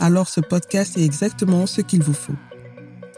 [0.00, 2.34] alors ce podcast est exactement ce qu'il vous faut.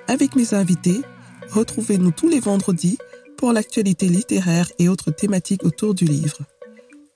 [0.09, 1.01] Avec mes invités,
[1.49, 2.99] retrouvez-nous tous les vendredis
[3.39, 6.41] pour l'actualité littéraire et autres thématiques autour du livre.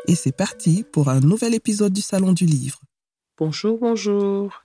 [0.06, 2.80] Et c'est parti pour un nouvel épisode du Salon du Livre.
[3.36, 4.62] Bonjour, bonjour.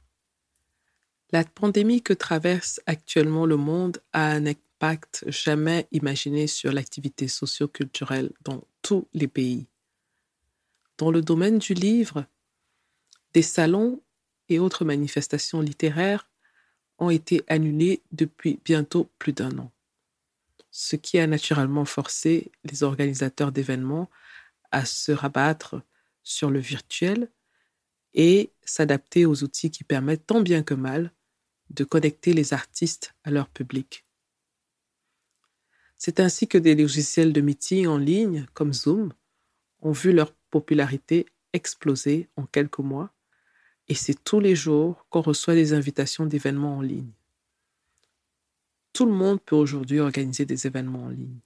[1.32, 8.32] La pandémie que traverse actuellement le monde a un impact jamais imaginé sur l'activité socio-culturelle
[8.44, 9.66] dans tous les pays.
[10.99, 12.26] Dans le domaine du livre,
[13.34, 13.99] des salons
[14.52, 16.30] et autres manifestations littéraires
[17.00, 19.72] ont été annulés depuis bientôt plus d'un an,
[20.71, 24.10] ce qui a naturellement forcé les organisateurs d'événements
[24.70, 25.82] à se rabattre
[26.22, 27.32] sur le virtuel
[28.13, 31.13] et s'adapter aux outils qui permettent tant bien que mal
[31.70, 34.05] de connecter les artistes à leur public.
[35.98, 39.13] C'est ainsi que des logiciels de meeting en ligne comme Zoom
[39.79, 43.13] ont vu leur popularité exploser en quelques mois
[43.92, 47.12] et c'est tous les jours qu'on reçoit des invitations d'événements en ligne.
[48.94, 51.42] Tout le monde peut aujourd'hui organiser des événements en ligne.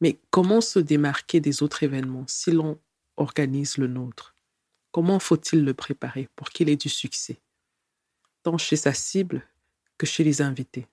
[0.00, 2.78] Mais comment se démarquer des autres événements si l'on
[3.16, 4.36] organise le nôtre?
[4.92, 7.40] Comment faut-il le préparer pour qu'il ait du succès,
[8.44, 9.44] tant chez sa cible
[9.98, 10.86] que chez les invités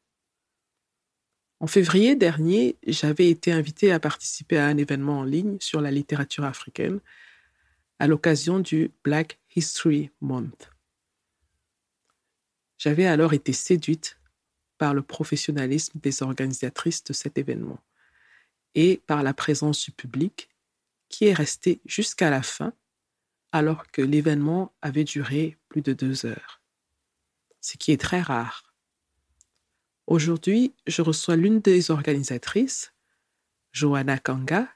[1.59, 5.92] En février dernier, j'avais été invité à participer à un événement en ligne sur la
[5.92, 7.00] littérature africaine
[8.02, 10.71] à l'occasion du Black History Month.
[12.80, 14.19] J'avais alors été séduite
[14.80, 17.79] par le professionnalisme des organisatrices de cet événement
[18.73, 20.49] et par la présence du public
[21.09, 22.73] qui est resté jusqu'à la fin
[23.51, 26.59] alors que l'événement avait duré plus de deux heures,
[27.59, 28.73] ce qui est très rare.
[30.07, 32.94] Aujourd'hui, je reçois l'une des organisatrices,
[33.73, 34.68] Johanna Kanga,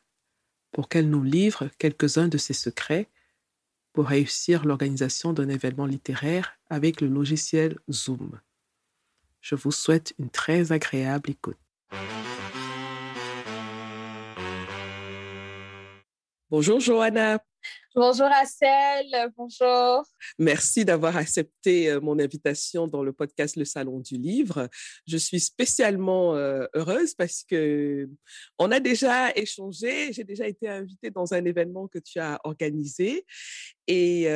[0.72, 3.10] pour qu'elle nous livre quelques-uns de ses secrets
[3.96, 8.42] pour réussir l'organisation d'un événement littéraire avec le logiciel Zoom.
[9.40, 11.58] Je vous souhaite une très agréable écoute.
[16.50, 17.40] Bonjour Johanna.
[17.96, 20.04] Bonjour Assel, bonjour.
[20.38, 24.68] Merci d'avoir accepté euh, mon invitation dans le podcast Le Salon du Livre.
[25.08, 28.10] Je suis spécialement euh, heureuse parce que
[28.60, 33.26] on a déjà échangé, j'ai déjà été invitée dans un événement que tu as organisé
[33.88, 34.28] et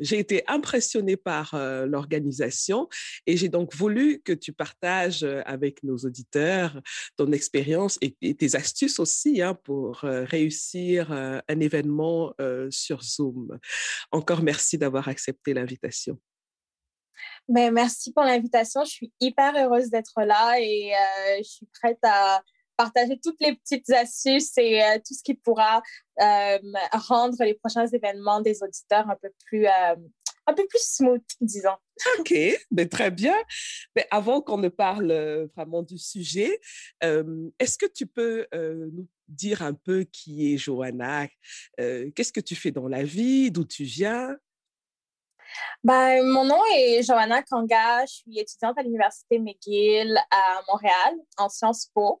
[0.00, 1.54] j'ai été impressionnée par
[1.86, 2.88] l'organisation
[3.26, 6.80] et j'ai donc voulu que tu partages avec nos auditeurs
[7.16, 12.34] ton expérience et, tes astuces aussi hein, pour réussir un événement
[12.70, 13.58] sur Zoom.
[14.10, 16.18] Encore merci d'avoir accepté l'invitation.
[17.48, 18.84] Mais merci pour l'invitation.
[18.84, 20.92] Je suis hyper heureuse d'être là et
[21.38, 22.42] je suis prête à
[22.76, 25.82] partager toutes les petites astuces et euh, tout ce qui pourra
[26.20, 26.58] euh,
[26.92, 29.66] rendre les prochains événements des auditeurs un peu plus
[30.48, 31.76] un peu plus smooth, disons.
[32.20, 33.34] OK, mais ben, très bien.
[33.96, 36.60] Mais avant qu'on ne parle vraiment du sujet,
[37.02, 41.26] est-ce que tu peux nous dire un peu qui est Johanna?
[41.76, 43.50] Qu'est-ce que tu fais dans la vie?
[43.50, 44.36] D'où tu viens?
[45.84, 48.04] Ben, mon nom est Johanna Kanga.
[48.06, 52.18] Je suis étudiante à l'Université McGill à Montréal en Sciences Po,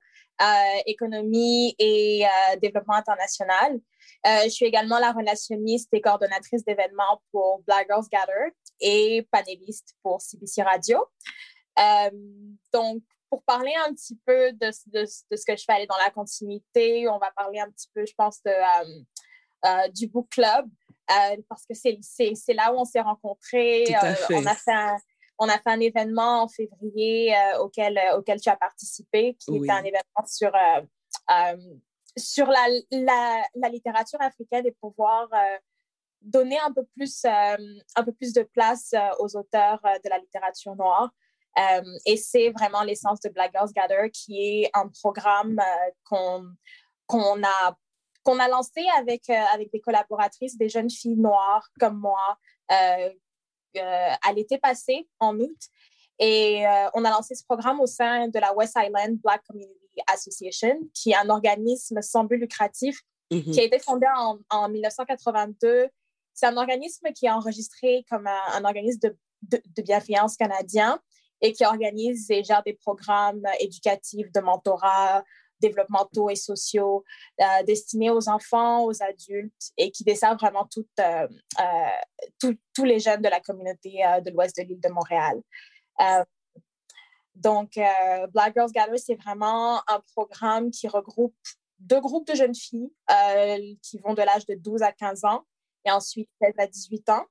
[0.86, 2.24] économie et
[2.60, 3.80] développement international.
[4.26, 9.94] Euh, je suis également la relationniste et coordonnatrice d'événements pour Black Girls Gather et panéliste
[10.02, 11.04] pour CBC Radio.
[11.78, 12.10] Euh,
[12.72, 16.10] donc, pour parler un petit peu de, de, ce que je fais aller dans la
[16.10, 20.66] continuité, on va parler un petit peu, je pense, de, euh, du book club,
[21.48, 23.84] parce que c'est là où on s'est rencontrés.
[24.30, 24.96] on, a fait un,
[25.38, 29.84] on a fait un événement en février auquel, auquel tu as participé, qui était un
[29.84, 30.50] événement sur
[32.16, 35.58] sur la, la, littérature africaine et pouvoir euh,
[36.22, 37.56] donner un peu plus, euh,
[37.94, 41.10] un peu plus de place euh, aux auteurs de la littérature noire.
[42.04, 45.60] et c'est vraiment l'essence de Black Girls Gather, qui est un programme
[46.04, 46.44] qu'on
[47.06, 47.76] qu'on a,
[48.24, 52.36] qu'on a lancé avec, avec des collaboratrices, des jeunes filles noires comme moi,
[53.78, 55.58] à l'été passé, en août.
[56.18, 56.64] Et
[56.94, 61.10] on a lancé ce programme au sein de la West Island Black Community Association, qui
[61.10, 63.00] est un organisme sans but lucratif
[63.30, 63.52] mm-hmm.
[63.52, 65.88] qui a été fondé en, en 1982.
[66.34, 71.00] C'est un organisme qui est enregistré comme un, organisme de, de, bienveillance canadien
[71.40, 75.24] et qui organise et gère des programmes éducatifs de mentorat,
[75.60, 77.04] développementaux et sociaux
[77.40, 80.68] euh, destinés aux enfants, aux adultes et qui dessert vraiment
[81.00, 81.28] euh,
[81.60, 85.40] euh, tous les jeunes de la communauté de l'ouest de l'île de Montréal.
[87.34, 87.78] donc,
[88.32, 91.36] Black Girls Gather, c'est vraiment un programme qui regroupe
[91.78, 92.90] deux groupes de jeunes filles
[93.82, 95.44] qui vont de l'âge de 12 à 15 ans
[95.84, 97.26] et ensuite 16 à 18 ans.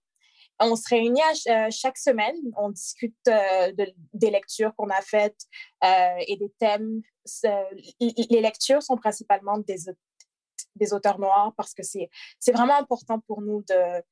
[0.60, 1.22] On se réunit
[1.72, 3.18] chaque semaine, on discute
[4.14, 5.42] des lectures qu'on a faites
[5.84, 7.02] et des thèmes
[8.00, 9.78] les lectures sont principalement des,
[10.76, 14.04] des auteurs noirs parce que c'est vraiment important pour nous de,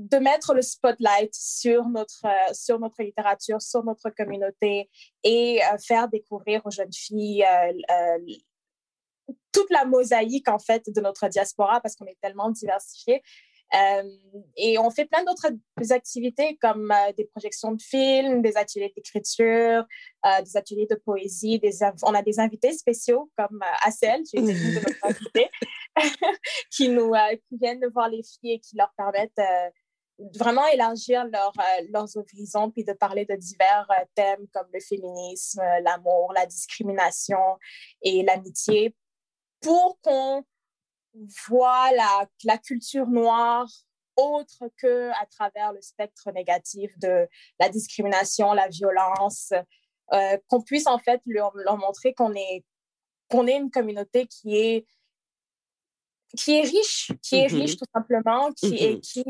[0.00, 4.88] de mettre le spotlight sur notre, sur notre littérature, sur notre communauté
[5.22, 11.00] et euh, faire découvrir aux jeunes filles euh, euh, toute la mosaïque en fait de
[11.00, 13.22] notre diaspora parce qu'on est tellement diversifié
[14.56, 15.52] et on fait plein d'autres
[15.92, 19.84] activités comme euh, des projections de films, des ateliers d'écriture,
[20.26, 21.58] euh, des ateliers de poésie.
[21.60, 25.48] Des, on a des invités spéciaux comme Assel, qui de notre invité,
[26.70, 27.12] qui, nous,
[27.48, 29.30] qui viennent voir les filles et qui leur permettent
[30.18, 31.52] de vraiment élargir leur,
[31.90, 37.56] leurs horizons puis de parler de divers thèmes comme le féminisme, l'amour, la discrimination
[38.02, 38.94] et l'amitié
[39.60, 40.44] pour qu'on
[41.48, 43.68] voit la, la culture noire
[44.16, 47.28] autre que à travers le spectre négatif de
[47.58, 49.52] la discrimination, la violence,
[50.12, 52.64] euh, qu'on puisse en fait leur, leur montrer qu'on est,
[53.28, 54.86] qu'on est une communauté qui est,
[56.36, 57.78] qui est riche, qui est riche mm-hmm.
[57.78, 59.00] tout simplement, qui, et mm-hmm.
[59.00, 59.24] qui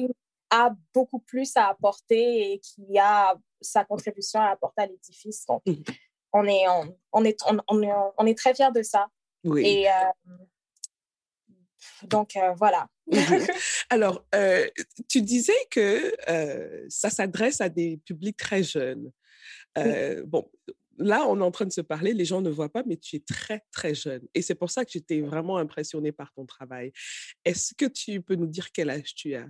[0.50, 5.44] a beaucoup plus à apporter et qui a sa contribution à apporter à l'édifice.
[5.46, 5.62] Donc,
[6.32, 7.38] on, est, on, on, est,
[7.68, 9.06] on, est, on est très fiers de ça.
[9.44, 9.66] Oui.
[9.66, 9.92] Et, euh,
[12.02, 12.88] donc euh, voilà.
[13.06, 13.16] Mhm.
[13.90, 14.68] Alors, euh,
[15.08, 19.10] tu disais que euh, ça s'adresse à des publics très jeunes.
[20.26, 20.50] Bon,
[20.98, 23.16] là, on est en train de se parler, les gens ne voient pas, mais tu
[23.16, 24.22] es très, très jeune.
[24.34, 26.92] Et c'est pour ça que j'étais vraiment impressionnée par ton travail.
[27.44, 29.46] Est-ce que tu peux nous dire quel âge tu as?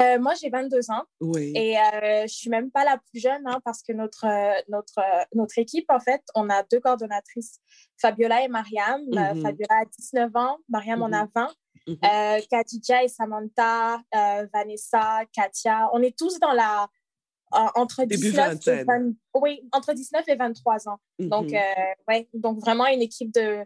[0.00, 1.04] Euh, moi, j'ai 22 ans.
[1.20, 1.52] Oui.
[1.54, 4.98] Et euh, je suis même pas la plus jeune hein, parce que notre, euh, notre,
[4.98, 7.60] euh, notre équipe, en fait, on a deux coordonnatrices,
[8.00, 9.00] Fabiola et Mariam.
[9.08, 9.42] Mm-hmm.
[9.42, 11.48] Fabiola a 19 ans, Mariam en a 20.
[11.88, 11.98] Mm-hmm.
[12.00, 12.48] Mm-hmm.
[12.48, 14.02] Khadija et Samantha,
[14.52, 16.88] Vanessa, Katia, on est tous dans la.
[17.52, 18.84] entre, 19 et
[19.34, 20.98] oui, entre 19 et 23 ans.
[21.18, 21.52] Donc,
[22.08, 23.64] ouais, donc, vraiment une équipe de,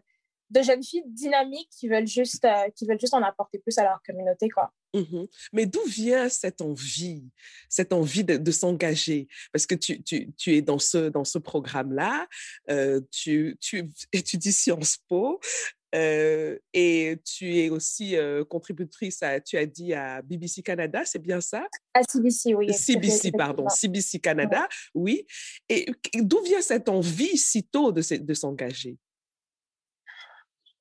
[0.50, 2.46] de jeunes filles dynamiques qui veulent juste,
[2.76, 4.48] qui veulent juste en apporter plus à leur communauté.
[4.48, 4.70] Quoi.
[4.94, 7.22] Mmh Mais d'où vient cette envie,
[7.68, 9.28] cette envie de, s'engager?
[9.52, 12.26] Parce que tu, tu, tu, es dans ce, dans ce programme-là,
[12.70, 15.40] euh, tu, tu étudies Sciences Po
[15.94, 21.18] euh, et tu es aussi euh, contributrice, à, tu as dit, à BBC Canada, c'est
[21.18, 21.66] bien ça?
[21.94, 22.72] À CBC, oui.
[22.72, 25.26] CBC, pardon, CBC Canada, oui.
[25.68, 28.96] Et d'où vient cette envie si tôt de, de s'engager?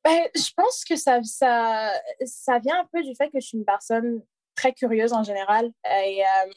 [0.04, 1.94] Ben, je pense que ça, ça,
[2.26, 4.22] ça vient un peu du fait que je suis une personne
[4.56, 5.72] très curieuse en général.
[5.86, 6.52] Et, euh,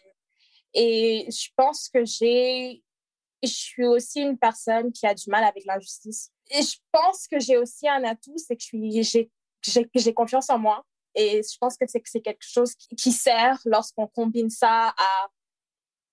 [0.75, 2.83] et je pense que j'ai.
[3.43, 6.31] Je suis aussi une personne qui a du mal avec l'injustice.
[6.51, 10.85] Et je pense que j'ai aussi un atout, c'est que j'ai confiance en moi.
[11.17, 15.29] Et je pense que c'est quelque chose qui, qui sert lorsqu'on combine ça à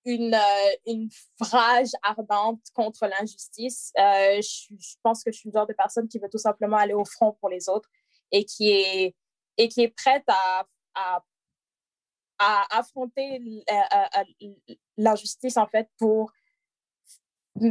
[0.10, 1.10] une, euh, une
[1.40, 3.92] rage ardente contre l'injustice.
[3.98, 6.94] Euh, je, pense que je suis le genre de personne qui veut tout simplement aller
[6.94, 7.90] au front pour les autres
[8.32, 9.16] et qui est,
[9.58, 11.24] et qui est prête à, à,
[12.40, 14.24] à affronter euh,
[14.98, 16.32] l'injustice, en fait, pour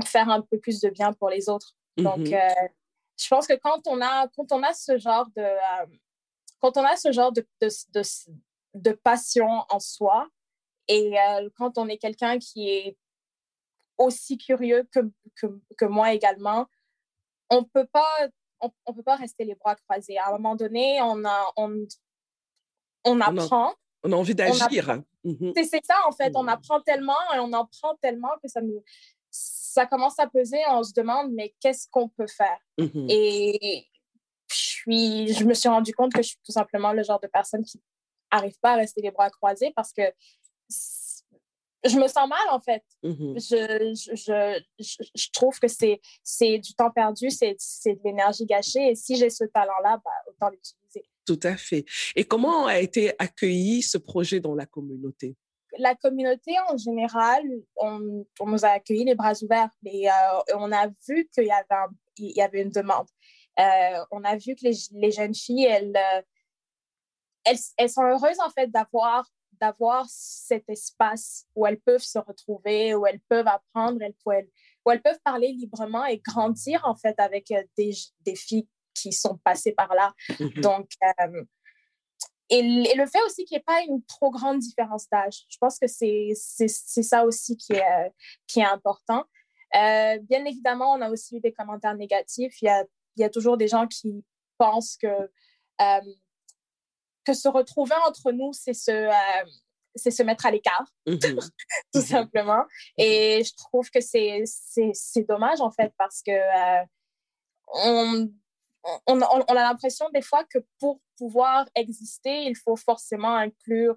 [0.04, 1.74] faire un peu plus de bien pour les autres.
[1.96, 2.68] Donc, mm-hmm.
[3.20, 5.46] je pense que quand on a, quand on a ce genre de...
[6.60, 8.02] quand on a ce genre de, de, de,
[8.74, 10.28] de passion en soi,
[10.88, 12.96] et euh, quand on est quelqu'un qui est
[13.98, 15.00] aussi curieux que,
[15.36, 16.66] que, que moi également,
[17.50, 18.28] on peut pas
[18.60, 20.18] on, peut pas rester les bras croisés.
[20.18, 21.86] À un moment donné, on, a, on,
[23.04, 23.74] on apprend.
[24.02, 25.02] On a, envie d'agir.
[25.24, 25.52] Mhm.
[25.54, 26.32] C'est ça, en fait.
[26.34, 26.50] On mhm.
[26.50, 28.82] apprend tellement et on apprend tellement que ça nous,
[29.30, 30.58] ça commence à peser.
[30.70, 32.58] On se demande, mais qu'est-ce qu'on peut faire?
[32.78, 33.06] Mhm.
[33.08, 33.86] Et
[34.50, 37.28] je, suis, je me suis rendu compte que je suis tout simplement le genre de
[37.28, 37.80] personne qui
[38.32, 40.02] n'arrive pas à rester les bras croisés parce que
[41.84, 42.82] je me sens mal, en fait.
[43.02, 43.34] Mm-hmm.
[43.38, 48.90] je, je, je, trouve que c'est du temps perdu, c'est de l'énergie gâchée.
[48.90, 51.08] Et si j'ai ce talent-là, bah, autant l'utiliser.
[51.24, 51.84] Tout à fait.
[52.16, 55.36] Et comment a été accueilli ce projet dans la communauté?
[55.78, 57.42] La communauté, en général,
[57.76, 59.70] on, on nous a accueillis les bras ouverts.
[59.84, 60.12] Et euh,
[60.56, 63.06] on a vu qu'il y, avait il y avait une demande.
[63.60, 66.22] Euh, on a vu que les, les jeunes filles, elles, euh,
[67.44, 69.28] elles, elles, sont heureuses, en fait, d'avoir
[69.60, 75.02] d'avoir cet espace où elles peuvent se retrouver, où elles peuvent apprendre, elles, où elles
[75.02, 77.92] peuvent parler librement et grandir en fait avec euh, des,
[78.24, 80.12] des filles qui sont passées par là.
[80.28, 80.60] Mm-hmm.
[80.60, 80.88] Donc,
[81.20, 81.44] euh,
[82.50, 85.44] et, le fait aussi qu'il n'y ait pas une trop grande différence d'âge.
[85.48, 88.08] Je pense que c'est ça aussi qui est, euh,
[88.46, 89.24] qui est important.
[89.72, 92.60] bien évidemment, on a aussi eu des commentaires négatifs.
[92.62, 92.84] Il y a,
[93.16, 94.24] il y a toujours des gens qui
[94.56, 95.30] pensent que
[97.28, 99.50] que se retrouver entre nous, c'est se, euh,
[99.94, 101.18] c'est se mettre à l'écart, mhm.
[101.92, 102.02] tout mhm.
[102.02, 102.64] simplement.
[102.96, 106.84] Et je trouve que c'est, c'est, dommage, en fait, parce que euh,
[107.74, 108.30] on,
[109.06, 113.96] on, on, a l'impression des fois que pour pouvoir exister, il faut forcément inclure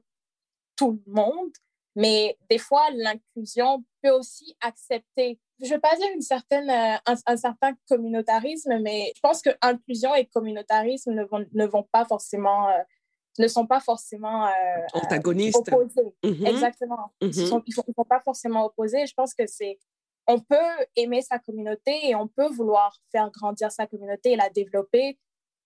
[0.75, 1.51] tout le monde.
[1.95, 7.13] Mais des fois, l'inclusion peut aussi accepter, je ne vais pas dire une certaine, euh,
[7.25, 12.05] un, certain communautarisme, mais je pense que inclusion et communautarisme ne vont, ne vont pas
[12.05, 12.69] forcément
[13.39, 14.51] ne sont pas forcément euh,
[14.93, 15.57] antagonistes.
[15.57, 16.15] opposés.
[16.23, 16.45] Mhm.
[16.45, 17.13] Exactement.
[17.21, 17.63] Ils ne mhm.
[17.71, 19.05] sont, pas forcément opposés.
[19.05, 19.79] Je pense que c'est
[20.27, 24.49] on peut aimer sa communauté et on peut vouloir faire grandir sa communauté et la
[24.49, 25.17] développer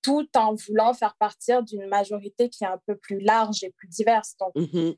[0.01, 3.87] tout en voulant faire partir d'une majorité qui est un peu plus large et plus
[3.87, 4.35] diverse.
[4.39, 4.95] Donc, mhm.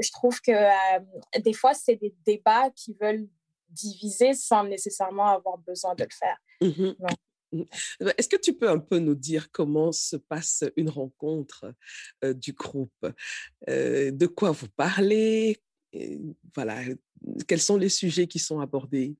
[0.00, 1.00] je trouve que euh,
[1.38, 3.28] des fois, c'est des débats qui veulent
[3.68, 6.38] diviser sans nécessairement avoir besoin de le faire.
[8.00, 11.72] Bah, est-ce que tu peux un peu nous dire comment se passe une rencontre
[12.22, 13.06] du groupe?
[13.66, 15.58] De quoi vous parlez?
[16.54, 16.80] Voilà,
[17.48, 19.16] quels sont les sujets qui sont abordés?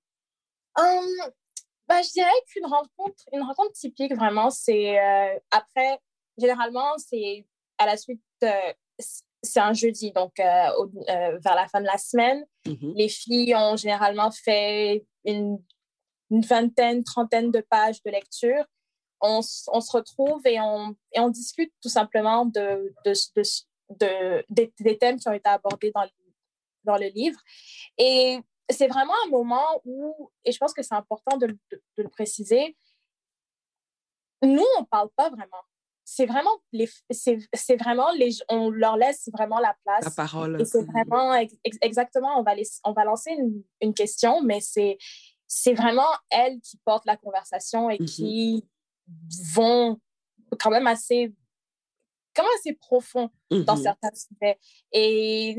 [1.89, 4.99] Bah, Je dirais qu'une rencontre, une rencontre typique, vraiment, c'est
[5.51, 5.99] après,
[6.37, 7.47] généralement, c'est
[7.79, 8.21] à la suite,
[9.43, 12.45] c'est un jeudi, donc vers la fin de la semaine.
[12.67, 15.63] Mmh les filles ont généralement fait une
[16.31, 18.65] une vingtaine, trentaine de pages de lecture.
[19.21, 23.13] On, on se retrouve et on, et on discute tout simplement de, de,
[24.01, 26.11] de, des, thèmes qui ont été abordés dans le,
[26.85, 27.41] dans le livre.
[27.99, 28.39] Et
[28.71, 32.77] c'est vraiment un moment où, et je pense que c'est important de, de, le préciser,
[34.43, 35.63] nous, on ne parle pas vraiment.
[36.05, 40.05] C'est vraiment, les, c'est, vraiment les, on leur laisse vraiment la place.
[40.05, 40.61] La parole.
[40.61, 41.35] Et c'est vraiment,
[41.83, 44.99] exactement, on va, les, on va lancer une, une question, mais c'est,
[45.49, 48.07] c'est vraiment elles qui portent la conversation et mm-hmm.
[48.07, 48.65] qui
[49.53, 50.01] vont
[50.59, 51.33] quand même assez,
[52.35, 53.83] quand même assez profond dans mm-hmm.
[53.83, 54.59] certains sujets.
[54.93, 55.57] Et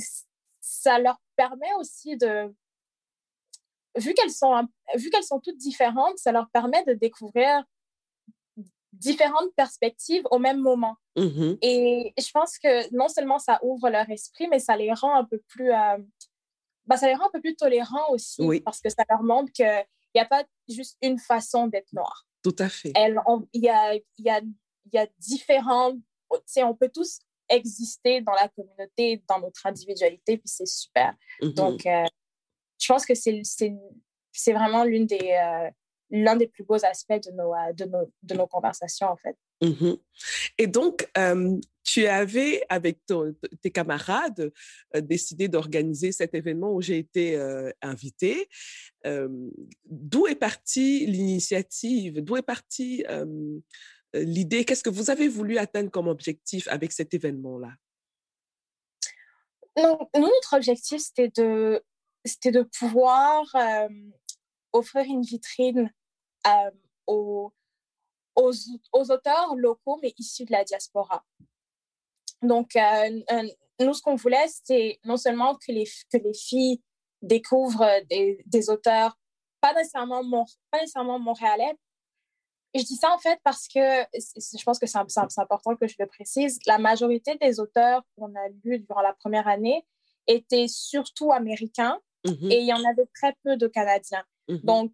[0.60, 2.54] ça leur permet aussi de,
[3.96, 7.64] vu qu'elles sont, vu qu'elles sont toutes différentes, ça leur permet de découvrir
[8.94, 10.96] différentes perspectives au même moment.
[11.16, 11.60] Mm-hmm.
[11.62, 15.24] Et je pense que non seulement ça ouvre leur esprit, mais ça les rend un
[15.24, 15.98] peu plus, euh,
[16.88, 19.86] bah, ça les rend un peu plus tolérants aussi, parce que ça leur montre qu'il
[20.16, 22.26] n'y a pas juste une façon d'être noir.
[22.44, 22.94] Tout à fait.
[22.96, 24.42] Il y a, y, a,
[24.94, 25.94] y a différents...
[26.30, 31.14] On peut tous exister dans la communauté, dans notre individualité, puis c'est super.
[31.42, 31.54] Mm-hmm.
[31.54, 32.06] Donc, euh,
[32.80, 35.70] je pense que c'est vraiment l'une des, euh,
[36.10, 39.36] l'un des plus beaux aspects de nos, euh, de nos, de nos conversations, en fait.
[39.62, 39.96] Mmh
[40.58, 41.10] Et donc,
[41.88, 43.00] tu avais, avec
[43.62, 44.52] tes camarades,
[44.94, 47.38] décidé d'organiser cet événement où j'ai été
[47.82, 48.50] invitée.
[49.86, 52.22] D'où est partie l'initiative?
[52.22, 53.06] D'où est partie
[54.14, 54.66] l'idée?
[54.66, 57.72] Qu'est-ce que vous avez voulu atteindre comme objectif avec cet événement-là?
[59.78, 61.82] Nous, notre objectif, c'était de,
[62.26, 63.46] de pouvoir
[64.74, 65.90] offrir une vitrine
[67.08, 67.54] aux
[68.38, 71.26] aux, auteurs locaux, mais issus de la diaspora.
[72.42, 73.48] Donc, euh, euh,
[73.80, 76.82] nous, ce qu'on voulait, c'est non seulement que les, que les filles
[77.22, 79.18] découvrent des, des auteurs,
[79.62, 80.24] pas nécessairement,
[80.72, 81.74] pas nécessairement montréalais.
[82.74, 85.96] Et je dis ça en fait parce que je pense que c'est important que je
[86.00, 86.60] le précise.
[86.68, 89.86] La majorité des auteurs qu'on a lus durant la première année
[90.28, 92.52] étaient surtout américains mm-hmm.
[92.52, 94.24] et il y en avait très peu de Canadiens.
[94.50, 94.66] Mm-hmm.
[94.66, 94.94] Donc,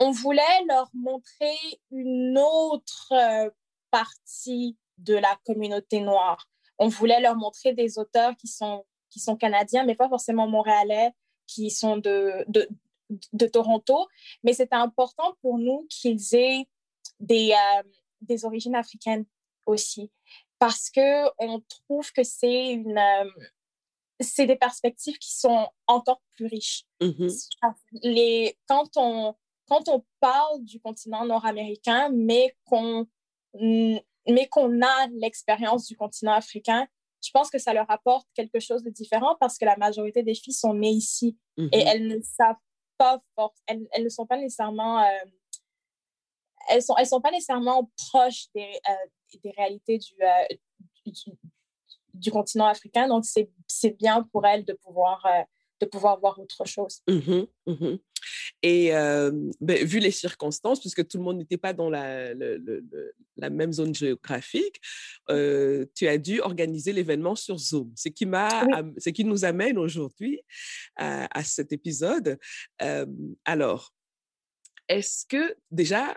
[0.00, 1.56] on voulait leur montrer
[1.90, 3.50] une autre euh,
[3.90, 6.48] partie de la communauté noire.
[6.78, 11.12] On voulait leur montrer des auteurs qui sont, qui sont canadiens, mais pas forcément montréalais,
[11.46, 12.68] qui sont de, de,
[13.32, 14.08] de Toronto.
[14.42, 16.66] Mais c'était important pour nous qu'ils aient
[17.20, 17.82] des, euh,
[18.20, 19.26] des origines africaines
[19.66, 20.10] aussi,
[20.58, 22.98] parce qu'on trouve que c'est une...
[22.98, 23.30] Euh,
[24.20, 26.84] c'est des perspectives qui sont encore plus riches.
[27.00, 27.50] Mm-hmm.
[28.04, 29.34] Les, quand on,
[29.66, 33.08] quand on parle du continent nord-américain, mais qu'on
[34.26, 36.86] mais qu'on a l'expérience du continent africain,
[37.24, 40.34] je pense que ça leur apporte quelque chose de différent parce que la majorité des
[40.34, 41.84] filles sont nées ici et mm-hmm.
[41.86, 42.56] elles ne savent
[42.98, 43.22] pas
[43.66, 45.24] elles, elles, ne sont pas nécessairement euh,
[46.68, 51.12] elles sont elles sont pas nécessairement proches des, euh, des réalités du, euh,
[52.14, 53.08] du continent africain.
[53.08, 55.26] Donc, c'est bien pour elles de pouvoir,
[55.80, 57.00] de pouvoir voir autre chose.
[57.08, 57.96] Mmh mmh
[58.62, 63.50] et euh, ben, vu les circonstances, puisque tout le monde n'était pas dans la, la,
[63.50, 64.80] même zone géographique,
[65.30, 68.66] euh, tu as dû organiser l'événement sur Zoom, ce qui, m'a,
[68.98, 70.40] ce qui nous amène aujourd'hui
[70.96, 72.38] à, à, cet épisode.
[72.82, 73.06] Euh,
[73.44, 73.92] alors,
[74.88, 76.16] est-ce que déjà,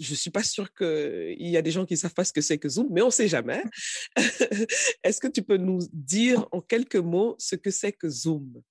[0.00, 2.32] je ne suis pas sûre qu'il y a des gens qui ne savent pas ce
[2.32, 3.62] que c'est que Zoom, mais on ne sait jamais.
[5.04, 8.62] Est-ce que tu peux nous dire en quelques mots ce que c'est que Zoom?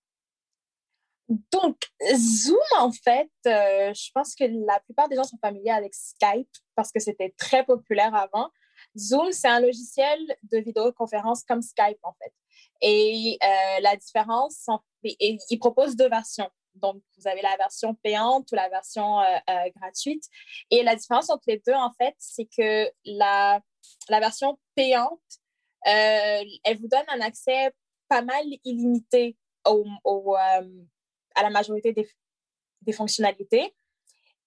[1.30, 1.78] Donc,
[2.16, 6.50] Zoom, en fait, euh, je pense que la plupart des gens sont familiers avec Skype
[6.76, 8.50] parce que c'était très populaire avant.
[8.98, 10.20] Zoom, c'est un logiciel
[10.52, 12.34] de vidéoconférence comme Skype, en fait.
[12.82, 14.66] Et euh, la différence,
[15.04, 16.50] il propose deux versions.
[16.74, 20.24] Donc, vous avez la version payante ou la version euh, gratuite.
[20.72, 23.62] Et la différence entre les deux, en fait, c'est que la,
[24.08, 25.20] la version payante,
[25.86, 27.72] elle vous donne un accès
[28.08, 30.36] pas mal illimité au, au
[31.40, 32.08] à la majorité des,
[32.82, 33.74] des fonctionnalités.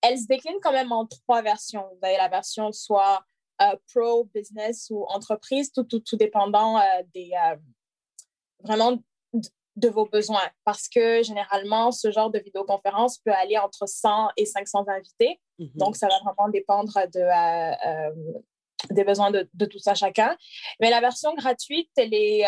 [0.02, 1.88] Elle se décline quand même en trois versions.
[1.92, 3.24] Vous avez la version soit
[3.60, 6.82] euh, pro, business ou entreprise, tout, tout, tout dépendant euh,
[7.14, 7.56] des, euh,
[8.60, 8.98] vraiment
[9.76, 10.50] de vos besoins.
[10.64, 15.40] Parce que généralement, ce genre de vidéoconférence peut aller entre 100 et 500 invités.
[15.58, 15.76] Mm-hmm.
[15.76, 20.36] Donc, ça va vraiment dépendre de, des besoins de, de, tout ça chacun.
[20.80, 22.44] Mais la version gratuite, elle est,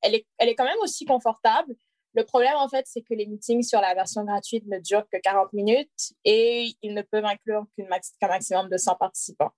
[0.00, 1.74] elle est, elle est quand même aussi confortable.
[2.14, 5.18] Le problème, en fait, c'est que les meetings sur la version gratuite ne durent que
[5.18, 9.50] 40 minutes et ils ne peuvent inclure qu'un maximum de 100 participants.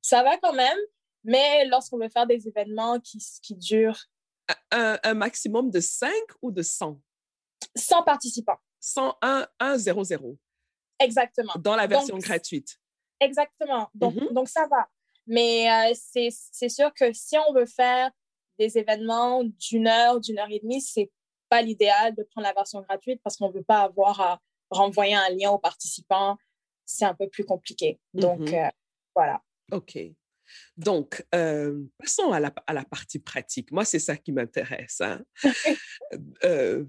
[0.00, 0.78] Ça va quand même,
[1.24, 4.06] mais lorsqu'on veut faire des événements qui, qui durent...
[4.70, 6.10] Un, maximum de 5
[6.42, 6.98] ou de 100?
[7.76, 8.58] 100 participants.
[8.80, 10.38] 101, 1, 0, 0.
[10.98, 11.52] Exactement.
[11.58, 12.78] Dans la version gratuite.
[13.20, 13.90] Exactement.
[13.94, 14.32] Donc, mm-hmm.
[14.32, 14.88] donc ça va.
[15.26, 18.10] Mais euh, c'est sûr que si on veut faire
[18.58, 21.10] des événements d'une heure, d'une heure et demie, c'est
[21.50, 24.40] pas l'idéal de prendre la version gratuite parce qu'on ne veut pas avoir à
[24.70, 26.38] renvoyer un lien aux participants.
[26.86, 28.00] C'est un peu plus compliqué.
[28.14, 28.66] Donc, mm-hmm.
[28.66, 28.70] euh,
[29.14, 29.42] voilà.
[29.72, 29.98] OK.
[30.76, 33.70] Donc, euh, passons à la, à la, partie pratique.
[33.70, 35.00] Moi, c'est ça qui m'intéresse.
[35.00, 35.22] Hein.
[36.42, 36.84] Euh,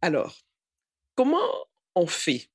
[0.00, 0.34] alors,
[1.14, 2.48] comment on fait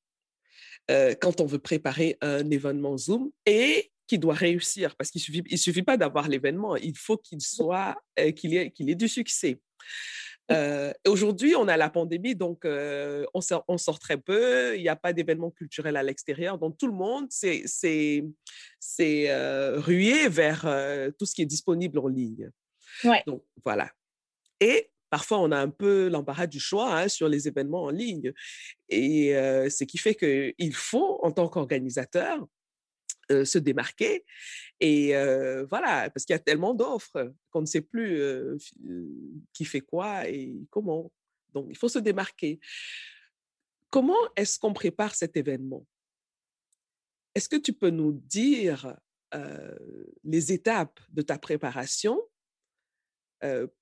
[1.22, 4.96] quand on veut préparer un événement Zoom et qui doit réussir?
[4.96, 7.96] Parce qu'il ne suffit, il suffit pas d'avoir l'événement, il faut qu'il soit,
[8.36, 9.62] qu'il ait, qu'il ait du succès.
[10.52, 14.82] Euh, Aujourd'hui, on a la pandémie, donc euh, on, sort, on, sort, très peu, il
[14.82, 18.24] n'y a pas d'événements culturels à l'extérieur, donc tout le monde s'est
[19.00, 20.62] euh, rué vers
[21.18, 22.50] tout ce qui est disponible en ligne.
[23.04, 23.24] Ouais.
[23.28, 23.92] Donc voilà.
[24.60, 28.34] Et parfois, on a un peu l'embarras du choix hein, sur les événements en ligne.
[28.90, 32.48] Et ce qui fait qu'il faut, en tant qu'organisateur,
[33.32, 34.26] euh, se démarquer.
[34.80, 38.58] Et euh, voilà, parce qu'il y a tellement d'offres qu'on ne sait plus euh,
[39.52, 41.12] qui fait quoi et comment.
[41.54, 42.60] Donc, il faut se démarquer.
[43.90, 45.86] Comment est-ce qu'on prépare cet événement?
[47.36, 48.96] Est-ce que tu peux nous dire
[50.24, 52.22] les étapes de ta préparation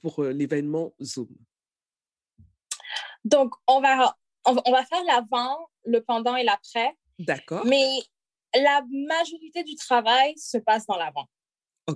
[0.02, 1.30] pour l'événement Zoom?
[3.24, 6.96] Donc, on va, on va faire l'avant, le pendant et l'après.
[7.20, 7.66] D'accord.
[7.66, 8.02] Mais
[8.56, 11.28] la majorité du travail se passe dans l'avant.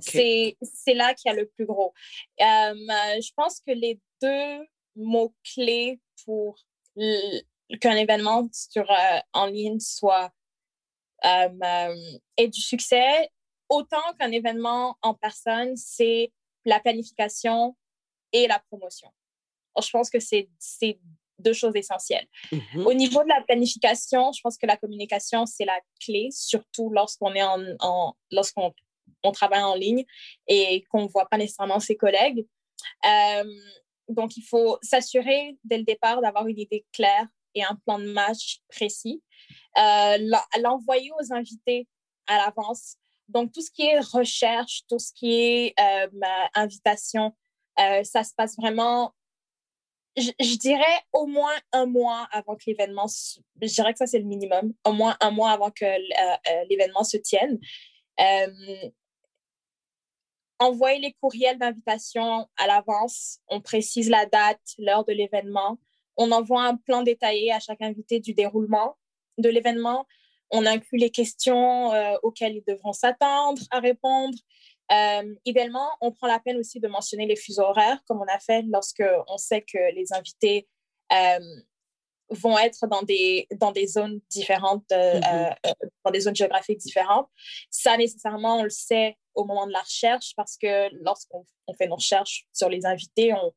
[0.02, 0.56] C'est
[0.94, 1.94] là qu'il y a le plus gros.
[2.42, 6.56] Euh, je pense que les deux mots-clés pour
[7.82, 10.32] qu'un événement sur, euh, en ligne soit
[11.26, 11.96] euh,
[12.38, 13.30] ait du succès,
[13.68, 16.32] autant qu'un événement en personne, c'est
[16.66, 17.76] la planification
[18.32, 19.12] et la promotion.
[19.82, 20.50] je pense que c'est
[21.40, 22.28] deux choses essentielles.
[22.52, 22.86] Mm-hmm.
[22.86, 27.34] Au niveau de la planification, je pense que la communication, c'est la clé, surtout lorsqu'on
[27.34, 28.74] est en, lorsqu'on
[29.24, 30.06] on travaille en ligne
[30.48, 32.46] et qu'on ne voit pas nécessairement ses collègues.
[33.06, 33.44] Euh,
[34.08, 38.12] donc, il faut s'assurer dès le départ d'avoir une idée claire et un plan de
[38.12, 39.22] match précis.
[39.78, 40.18] Euh,
[40.60, 41.88] l'envoyer aux invités
[42.28, 42.96] à l'avance.
[43.28, 46.08] Donc, tout ce qui est recherche, tout ce qui est euh,
[46.56, 47.36] invitation,
[47.78, 49.14] ça se passe vraiment
[50.18, 53.08] je, dirais au moins un mois avant que l'événement,
[53.62, 56.66] je dirais que ça c'est le minimum, au moins un mois avant que euh, euh,
[56.70, 57.60] l'événement se tienne.
[58.20, 58.90] Euh,
[60.60, 65.80] envoyer les courriels d'invitation à l'avance, on précise la date, l'heure de l'événement,
[66.18, 68.98] on envoie un plan détaillé à chaque invité du déroulement
[69.38, 70.06] de l'événement,
[70.52, 71.92] on inclut les questions
[72.24, 74.38] auxquelles ils devront s'attendre à répondre,
[74.92, 78.40] euh, idéalement, on prend la peine aussi de mentionner les fuseaux horaires, comme on a
[78.40, 80.68] fait lorsque on sait que les invités
[81.14, 81.40] euh,
[82.30, 85.56] vont être dans des, dans des zones différentes, mm-hmm.
[86.06, 87.28] dans des zones géographiques différentes.
[87.70, 91.46] Ça, nécessairement, on le sait au moment de la recherche parce que lorsqu'on
[91.78, 93.54] fait nos recherches sur les invités, on,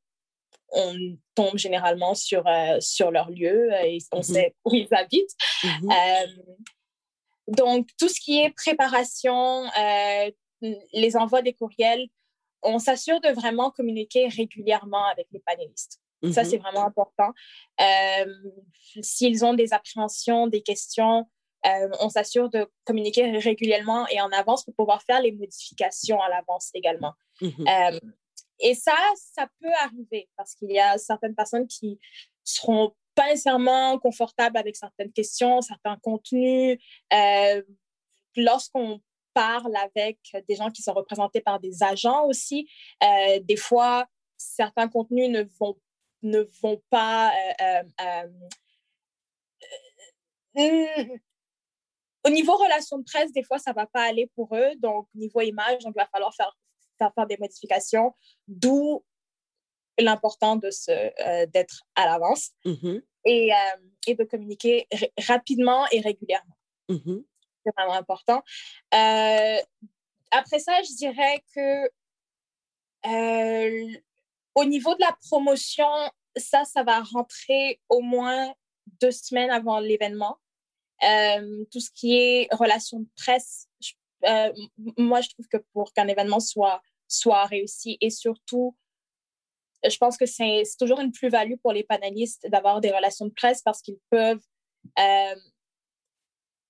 [0.70, 0.96] on
[1.34, 2.44] tombe généralement sur,
[2.80, 4.32] sur leur lieu et on mm-hmm.
[4.32, 5.36] sait où ils habitent.
[5.62, 6.36] Mm-hmm.
[7.48, 9.66] donc, tout ce qui est préparation,
[10.92, 12.08] les envois des courriels,
[12.62, 16.00] on s'assure de vraiment communiquer régulièrement avec les panélistes.
[16.30, 16.62] Ça, c'est mhm.
[16.62, 17.32] vraiment important.
[17.80, 18.34] Euh,
[19.02, 21.28] s'ils ont des appréhensions, des questions,
[21.66, 26.28] euh, on s'assure de communiquer régulièrement et en avance pour pouvoir faire les modifications à
[26.28, 27.14] l'avance également.
[27.40, 27.66] Mhm.
[27.66, 27.98] Euh,
[28.60, 31.98] et ça, ça peut arriver parce qu'il y a certaines personnes qui
[32.44, 36.78] seront pas nécessairement confortables avec certaines questions, certains contenus.
[38.36, 39.00] Lorsqu'on
[39.34, 40.18] parle avec
[40.48, 42.68] des gens qui sont représentés par des agents aussi.
[43.02, 45.76] Euh, des fois, certains contenus ne vont,
[46.22, 47.32] ne vont pas...
[47.60, 47.82] Euh,
[50.58, 51.18] euh,
[52.24, 54.70] au niveau relations de presse, des fois, ça ne va pas aller pour eux.
[54.78, 56.56] Donc, niveau image, donc, il va falloir faire,
[56.98, 58.14] faire, faire des modifications,
[58.46, 59.04] d'où
[59.98, 63.02] l'important d'être à l'avance mm-hmm.
[63.26, 63.50] et,
[64.06, 64.86] et, de communiquer
[65.18, 66.56] rapidement et régulièrement.
[66.88, 67.24] Mm-hmm
[67.64, 68.42] c'est vraiment important.
[68.94, 69.58] Euh,
[70.30, 71.90] après ça, je dirais que
[73.06, 73.98] euh,
[74.54, 75.88] au niveau de la promotion,
[76.36, 78.52] ça, ça va rentrer au moins
[79.00, 80.38] deux semaines avant l'événement.
[81.04, 83.68] Euh, tout ce qui est relations de presse,
[84.96, 88.76] moi, je trouve que pour qu'un événement soit, soit réussi et surtout,
[89.84, 93.62] je pense que c'est toujours une plus-value pour les panélistes d'avoir des relations de presse
[93.62, 94.40] parce qu'ils peuvent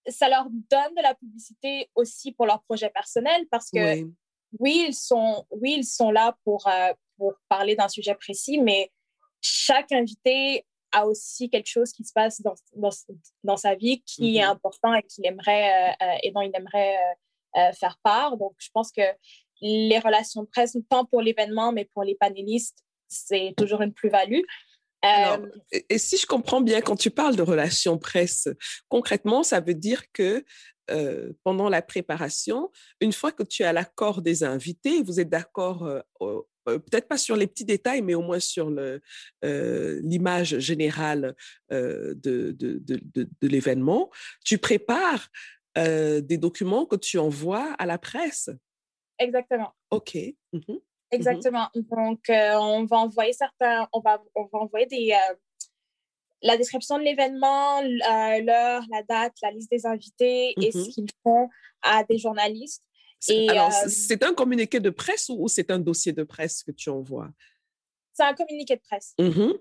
[0.09, 4.05] ça leur donne de la publicité aussi pour leur projet personnel parce que
[4.59, 8.91] oui, ils, sont, oui ils sont là pour, euh, pour parler d'un sujet précis, mais
[9.41, 12.91] chaque invité a aussi quelque chose qui se passe dans, dans,
[13.45, 14.51] dans sa vie qui est mm-hmm.
[14.51, 16.99] important et, qu'il aimerait, euh, euh, et dont il aimerait
[17.79, 18.39] faire part.
[18.39, 19.03] Donc, je pense que
[19.61, 24.41] les relations de presse, tant pour l'événement, mais pour les panélistes, c'est toujours une plus-value.
[25.05, 25.49] Euh,
[25.89, 28.49] et, si je comprends bien, quand tu parles de relations presse,
[28.89, 30.45] concrètement, ça veut dire que
[30.91, 35.87] euh, pendant la préparation, une fois que tu as l'accord des invités, vous êtes d'accord,
[35.87, 38.71] euh, peut-être pas sur les petits détails, mais au moins sur
[39.43, 41.35] l'image générale
[41.71, 44.11] de, de, de, de l'événement,
[44.45, 45.29] tu prépares
[45.77, 48.51] des documents que tu envoies à la presse.
[49.19, 49.75] Exactement.
[49.91, 50.17] OK.
[50.53, 50.75] Mmh
[51.13, 51.69] Exactement.
[51.75, 55.35] Donc, euh, on va envoyer certains, on va, on va envoyer des, euh,
[56.43, 60.89] la description de l'événement, euh, l'heure, la date, la liste des invités et ce mmh
[60.89, 61.49] qu'ils font
[61.83, 62.83] à des journalistes.
[63.29, 66.91] Et, Alors, c'est un communiqué de presse ou, c'est un dossier de presse que tu
[66.91, 67.31] envoies?
[68.15, 69.53] C'est un communiqué de presse, mmh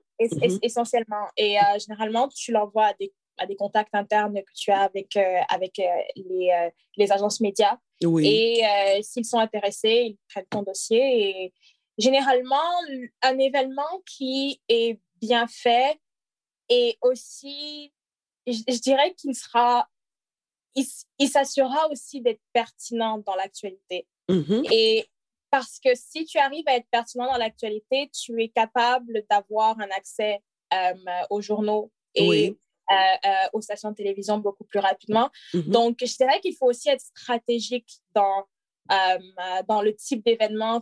[0.64, 1.28] essentiellement.
[1.36, 5.40] Et généralement, tu l'envoies à des à des contacts internes que tu as avec, euh,
[5.50, 5.84] avec euh,
[6.16, 7.78] les, euh, les, agences médias.
[8.02, 8.64] Et
[9.02, 11.30] s'ils sont intéressés, ils prennent ton dossier.
[11.30, 11.54] Et
[11.98, 12.72] généralement,
[13.22, 16.00] un événement qui est bien fait
[16.70, 17.94] et aussi,
[18.48, 19.88] je, dirais qu'il sera,
[20.76, 24.08] il, s'assurera aussi d'être pertinent dans l'actualité.
[24.30, 24.68] Mm-hmm.
[24.72, 25.10] Et
[25.50, 29.90] parce que si tu arrives à être pertinent dans l'actualité, tu es capable d'avoir un
[29.90, 30.42] accès
[31.30, 32.58] aux journaux et oui.
[32.92, 35.30] Euh, euh, aux stations de télévision beaucoup plus rapidement.
[35.54, 35.70] Mm-hmm.
[35.70, 38.44] Donc, je dirais qu'il faut aussi être stratégique dans,
[38.92, 40.82] euh, dans le type d'événement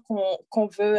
[0.49, 0.97] qu'on veut,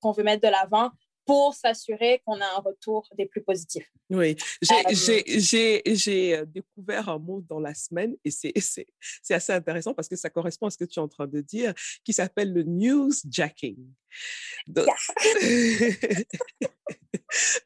[0.00, 0.90] qu'on veut mettre de l'avant
[1.24, 3.90] pour s'assurer qu'on a un retour des plus positifs.
[4.10, 8.52] Oui, j'ai découvert un mot dans la semaine et c'est
[9.30, 11.74] assez intéressant parce que ça correspond à ce que tu es en train de dire,
[12.04, 13.78] qui s'appelle le newsjacking.
[14.66, 14.86] Donc,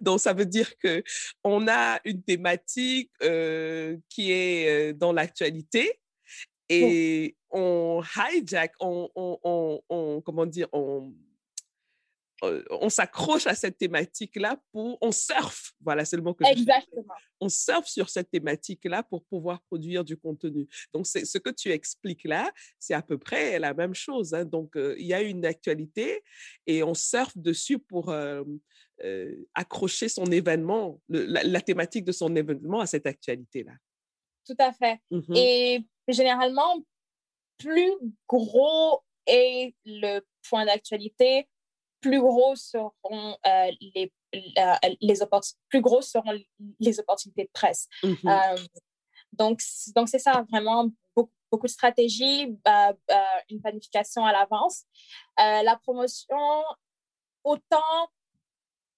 [0.01, 1.03] Donc, ça veut dire que
[1.44, 3.12] on a une thématique
[4.09, 6.01] qui est dans l'actualité
[6.68, 11.12] et on hijack, on, on, on, comment dire, on,
[12.42, 17.14] on s'accroche à cette thématique-là pour, on surfe, voilà, c'est le mot que Exactement.
[17.40, 20.68] On surfe sur cette thématique-là pour pouvoir produire du contenu.
[20.92, 24.35] Donc, c'est ce que tu expliques là, c'est à peu près la même chose.
[24.35, 24.44] Hein.
[24.44, 26.22] Donc, il y a une actualité
[26.66, 28.14] et on surfe dessus pour
[29.55, 33.72] accrocher son événement, la, thématique de son événement à cette actualité-là.
[34.46, 34.98] Tout à fait.
[35.11, 36.83] Mmh et généralement,
[37.59, 37.92] plus
[38.27, 41.46] gros est le point d'actualité,
[42.00, 44.12] plus gros seront euh, les,
[45.00, 45.22] les
[45.68, 46.38] plus gros seront
[46.80, 47.88] les opportunités de presse.
[48.02, 48.56] Mmh euh,
[49.32, 49.61] donc,
[49.94, 52.92] donc c'est ça, vraiment beaucoup, beaucoup de stratégie, euh,
[53.50, 54.84] une planification à l'avance.
[55.37, 56.64] la promotion,
[57.44, 58.11] autant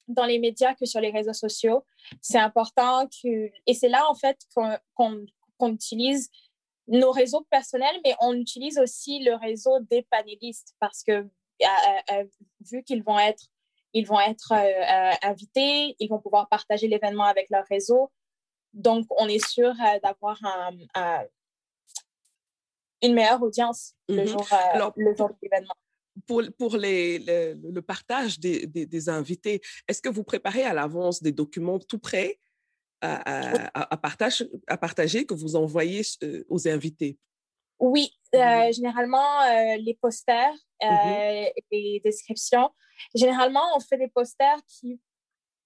[0.08, 1.84] dans les médias que sur les réseaux sociaux.
[2.20, 6.30] C'est important que, et c'est là en fait qu'on utilise
[6.88, 11.28] nos réseaux personnels, mais on utilise aussi le réseau des panélistes parce que
[12.70, 13.44] vu qu'ils vont être,
[13.92, 14.52] ils vont être
[15.22, 18.10] invités, ils vont pouvoir partager l'événement avec leur réseau.
[18.72, 20.38] Donc, on est sûr d'avoir
[20.94, 21.24] un,
[23.02, 24.26] une meilleure audience le, mm-hmm.
[24.26, 24.46] jour,
[24.96, 25.74] le jour de l'événement
[26.26, 31.32] pour, pour les, le, partage des, des, invités, est-ce que vous préparez à l'avance des
[31.32, 32.38] documents tout prêts
[33.00, 37.18] à, à, partage, à partager que vous envoyez euh, aux invités?
[37.80, 42.70] Oui, euh, mmh généralement, euh, les posters, mmh et les descriptions.
[43.14, 45.00] Généralement, on fait des posters qui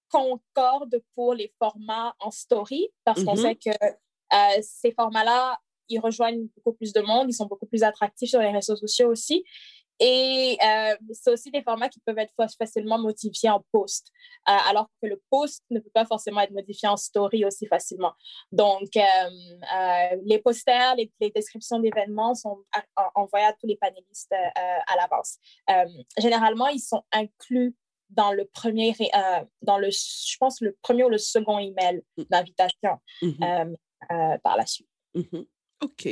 [0.09, 6.47] concordent pour les formats en story parce qu'on mmh sait que ces formats-là, ils rejoignent
[6.55, 9.43] beaucoup plus de monde, ils sont beaucoup plus attractifs sur les réseaux sociaux aussi.
[9.99, 14.11] Et euh, c'est aussi des formats qui peuvent être facilement modifiés en post,
[14.49, 18.13] euh, alors que le post ne peut pas forcément être modifié en story aussi facilement.
[18.51, 22.63] Donc, euh, les posters, les, descriptions d'événements sont
[23.15, 25.37] envoyés à tous les panélistes à l'avance.
[26.17, 27.75] généralement, ils sont inclus
[28.09, 28.93] dans le premier,
[29.61, 32.23] dans le, je pense, le premier ou le second email mmh.
[32.29, 33.75] d'invitation mmh
[34.43, 34.89] par la suite.
[35.15, 35.45] Mmh
[35.81, 36.07] OK.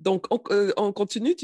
[0.00, 1.34] Donc, on, euh, continue,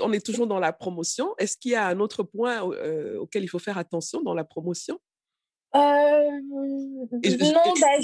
[0.00, 1.34] on est toujours dans la promotion.
[1.38, 4.44] Est-ce qu'il y a un autre point euh, auquel il faut faire attention dans la
[4.44, 4.98] promotion?
[5.76, 7.10] Euh, non,
[7.80, 8.00] ben,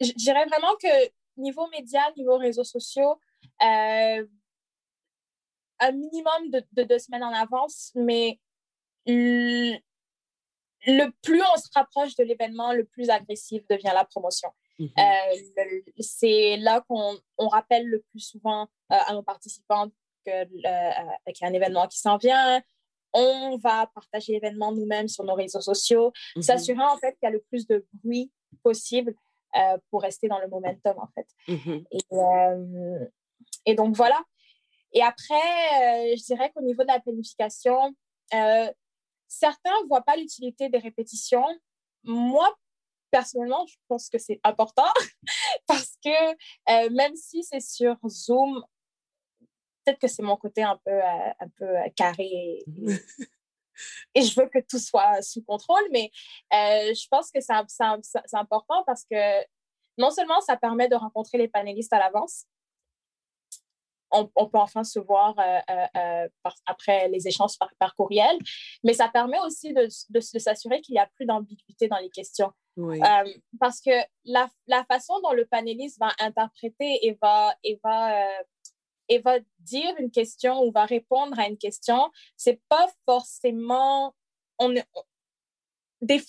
[0.00, 3.18] je, dirais vraiment que niveau médias, niveau réseaux sociaux,
[3.60, 4.26] un
[5.92, 8.38] minimum de, deux semaines en avance, mais
[9.06, 9.78] le,
[11.22, 14.50] plus on se rapproche de l'événement, le plus agressif devient la promotion.
[14.78, 14.86] Mmh
[16.00, 19.88] c'est là qu'on rappelle le plus souvent euh, à nos participants
[20.28, 22.62] euh, qu'il y a un événement qui s'en vient.
[23.12, 27.26] On va partager l'événement nous-mêmes sur nos réseaux sociaux, mmh s'assurant en fait qu'il y
[27.26, 28.32] a le plus de bruit
[28.62, 29.14] possible
[29.56, 31.26] euh, pour rester dans le momentum en fait.
[31.48, 31.98] Mmh et,
[33.66, 34.22] et, donc voilà.
[34.94, 37.94] Et après, je dirais qu'au niveau de la planification,
[39.28, 41.46] certains ne voient pas l'utilité des répétitions.
[42.04, 42.54] Moi,
[43.12, 44.92] personnellement, je pense que c'est important
[45.68, 48.64] parce que même si c'est sur Zoom,
[49.84, 52.64] peut-être que c'est mon côté un peu, euh, un peu euh, carré et,
[54.22, 56.10] je veux que tout soit sous contrôle, mais
[56.52, 57.54] euh, je pense que c'est
[58.34, 59.44] important parce que
[59.98, 62.44] non seulement ça permet de rencontrer les panélistes à l'avance,
[64.12, 65.34] on, peut enfin se voir
[66.66, 68.36] après les échanges par, courriel,
[68.84, 72.52] mais ça permet aussi de, de, s'assurer qu'il n'y a plus d'ambiguïté dans les questions.
[73.60, 73.90] parce que
[74.24, 78.28] la, la, façon dont le panéliste va interpréter et va, et va
[79.08, 84.14] et va dire une question ou va répondre à une question, c'est pas forcément.
[84.58, 84.74] On,
[86.00, 86.22] des,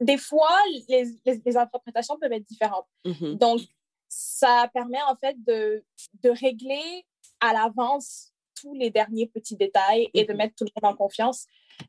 [0.00, 0.56] des fois,
[0.88, 2.86] les, les, interprétations peuvent être différentes.
[3.04, 3.38] Mm-hmm.
[3.38, 3.60] Donc,
[4.08, 5.84] ça permet en fait de,
[6.22, 7.06] de régler
[7.40, 10.36] à l'avance tous les derniers petits détails et de mm-hmm.
[10.36, 11.46] mettre tout le monde en confiance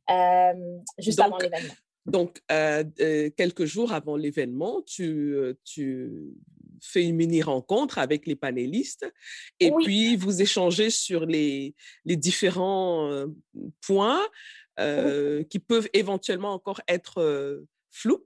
[0.10, 0.54] euh,
[1.00, 1.74] juste avant l'événement.
[2.06, 6.10] Donc, euh, euh, quelques jours avant l'événement, tu, tu
[6.82, 9.06] fait une mini-rencontre avec les panélistes
[9.60, 13.26] et puis vous échangez sur les, les différents
[13.82, 14.24] points
[14.78, 18.26] qui peuvent éventuellement encore être flous,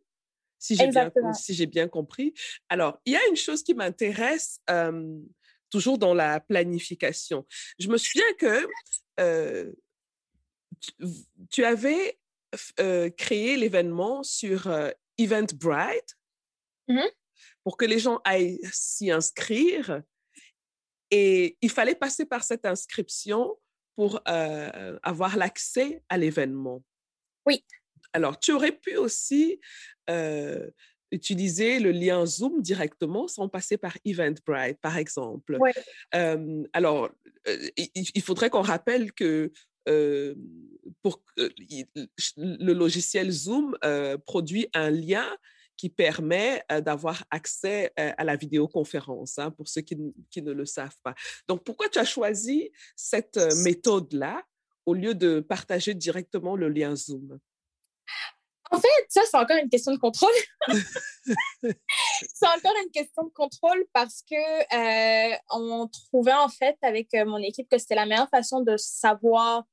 [0.59, 2.33] si j'ai bien, si bien compris.
[2.69, 4.59] Alors, il y a une chose qui m'intéresse
[5.71, 7.47] toujours dans la planification.
[7.79, 8.67] Je me souviens que
[11.49, 12.19] tu, avais
[13.17, 14.71] créé l'événement sur
[15.17, 16.17] Eventbrite.
[16.87, 17.01] Mmh
[17.63, 20.01] pour que les gens aillent s'y inscrire.
[21.11, 23.57] Et il fallait passer par cette inscription
[23.95, 26.83] pour avoir l'accès à l'événement.
[27.45, 27.63] Oui.
[28.13, 29.59] Alors, tu aurais pu aussi
[31.11, 35.57] utiliser le lien Zoom directement sans passer par Eventbrite, par exemple.
[35.59, 35.71] Oui.
[36.15, 37.09] Euh, alors,
[37.77, 39.51] il, faudrait qu'on rappelle que
[41.01, 43.77] pour, le logiciel Zoom
[44.25, 45.27] produit un lien
[45.77, 49.97] qui permet d'avoir accès à la vidéoconférence, hein, pour ceux qui,
[50.29, 51.15] qui, ne le savent pas.
[51.47, 54.43] Donc, pourquoi tu as choisi cette méthode-là
[54.85, 57.39] au lieu de partager directement le lien Zoom?
[58.71, 60.31] En fait, ça, c'est encore une question de contrôle.
[61.61, 67.69] c'est encore une question de contrôle parce que on trouvait en fait avec mon équipe
[67.69, 69.63] que c'était la meilleure façon de savoir,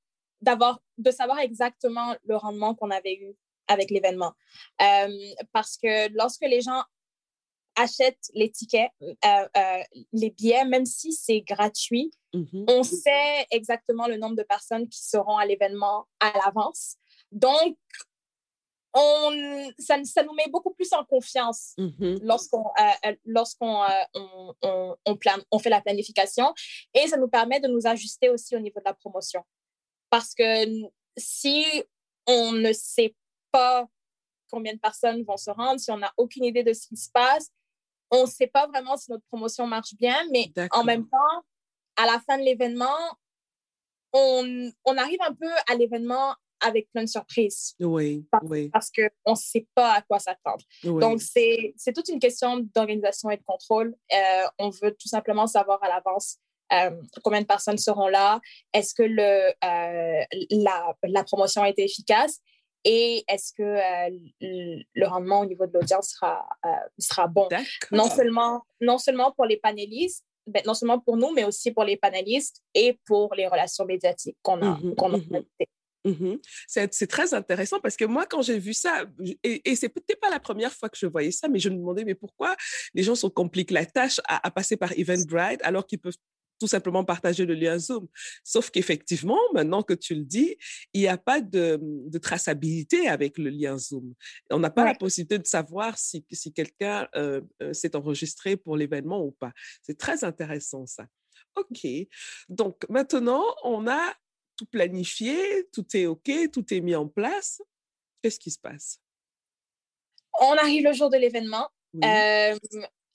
[0.40, 3.36] d'avoir, de savoir exactement le rendement qu'on avait eu
[3.68, 4.32] avec l'événement.
[4.82, 5.08] Euh,
[5.52, 6.82] parce que lorsque les gens
[7.76, 9.82] achètent les tickets, euh, euh,
[10.12, 12.64] les billets, même si c'est gratuit, mm-hmm.
[12.68, 16.96] on sait exactement le nombre de personnes qui seront à l'événement à l'avance.
[17.30, 17.76] Donc,
[18.98, 21.76] on, ça, ça, nous met beaucoup plus en confiance
[22.20, 23.84] lorsqu'on euh, lorsqu'on
[24.14, 25.16] on, on, on,
[25.52, 26.52] on, fait la planification
[26.94, 29.42] et ça nous permet de nous ajuster aussi au niveau de la promotion.
[30.10, 30.64] Parce que
[31.16, 31.64] si
[32.26, 33.14] on ne sait
[33.52, 33.86] pas
[34.50, 37.10] combien de personnes vont se rendre, si on n'a aucune idée de ce qui se
[37.10, 37.50] passe,
[38.10, 41.44] on ne sait pas vraiment si notre promotion marche bien, mais en même temps,
[41.96, 42.96] à la fin de l'événement,
[44.12, 47.74] on, on, arrive un peu à l'événement avec plein de surprises.
[47.80, 48.68] Oui, parce, oui.
[48.70, 50.64] Parce qu'on ne sait pas à quoi s'attendre.
[50.84, 53.94] Donc, c'est toute une question d'organisation et de contrôle.
[54.12, 56.38] Euh, on veut tout simplement savoir à l'avance
[56.72, 56.90] euh,
[57.24, 58.40] combien de personnes seront là,
[58.74, 62.40] est-ce que le, euh, la, la, promotion a été efficace?
[62.84, 63.78] Et est-ce que
[64.40, 66.46] le rendement au niveau de l'audience sera,
[66.98, 67.48] sera bon?
[67.90, 71.84] Non seulement, non seulement pour les panélistes, ben, non seulement pour nous, mais aussi pour
[71.84, 75.42] les panélistes et pour les relations médiatiques qu'on a, mmh a mmh
[76.04, 76.36] Mmh
[76.68, 79.04] c'est très intéressant parce que moi, quand j'ai vu ça,
[79.42, 81.76] et, et c'est peut-être pas la première fois que je voyais ça, mais je me
[81.76, 82.56] demandais, mais pourquoi
[82.94, 86.16] les gens se compliquent la tâche à, à passer par Eventbrite alors qu'ils peuvent
[86.60, 88.06] tout simplement partager le lien Zoom?
[88.44, 90.56] Sauf qu'effectivement, maintenant que tu le dis,
[90.92, 94.14] il n'y a pas de, de, traçabilité avec le lien Zoom.
[94.50, 94.92] On n'a pas ouais.
[94.92, 97.40] la possibilité de savoir si, si quelqu'un euh,
[97.72, 99.52] s'est enregistré pour l'événement ou pas.
[99.82, 101.06] C'est très intéressant ça.
[101.56, 101.86] OK.
[102.48, 104.14] Donc maintenant, on a
[104.58, 107.62] tout planifié, tout est OK, tout est mis en place.
[108.22, 109.00] Qu'est-ce qui se passe?
[110.40, 111.68] On arrive le jour de l'événement.
[111.94, 112.00] Oui.
[112.04, 112.58] Euh,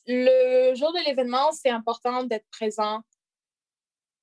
[0.08, 3.03] le jour de l'événement, c'est important d'être présent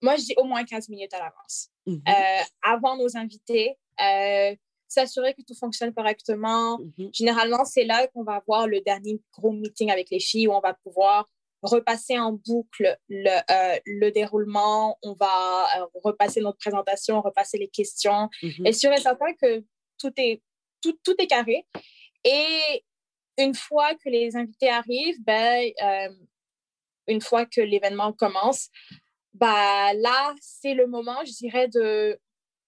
[0.03, 1.69] moi, je dis au moins 15 minutes à l'avance.
[1.87, 4.55] Mmh euh, avant nos invités, euh,
[4.89, 6.79] s'assurer que tout fonctionne correctement.
[6.79, 10.53] Mmh Généralement, c'est là qu'on va avoir le dernier gros meeting avec les filles où
[10.53, 11.29] on va pouvoir
[11.63, 17.69] repasser en boucle le, euh, le déroulement, on va euh, repasser notre présentation, repasser les
[17.69, 19.65] questions, mmh et sûr et certain que
[19.99, 20.43] tout est,
[20.83, 21.67] tout, tout est carré.
[22.25, 22.85] Et
[23.39, 26.15] une fois que les invités arrivent, ben, euh,
[27.07, 28.69] une fois que l'événement commence,
[29.35, 32.19] bah, là, c'est le moment, je dirais, de,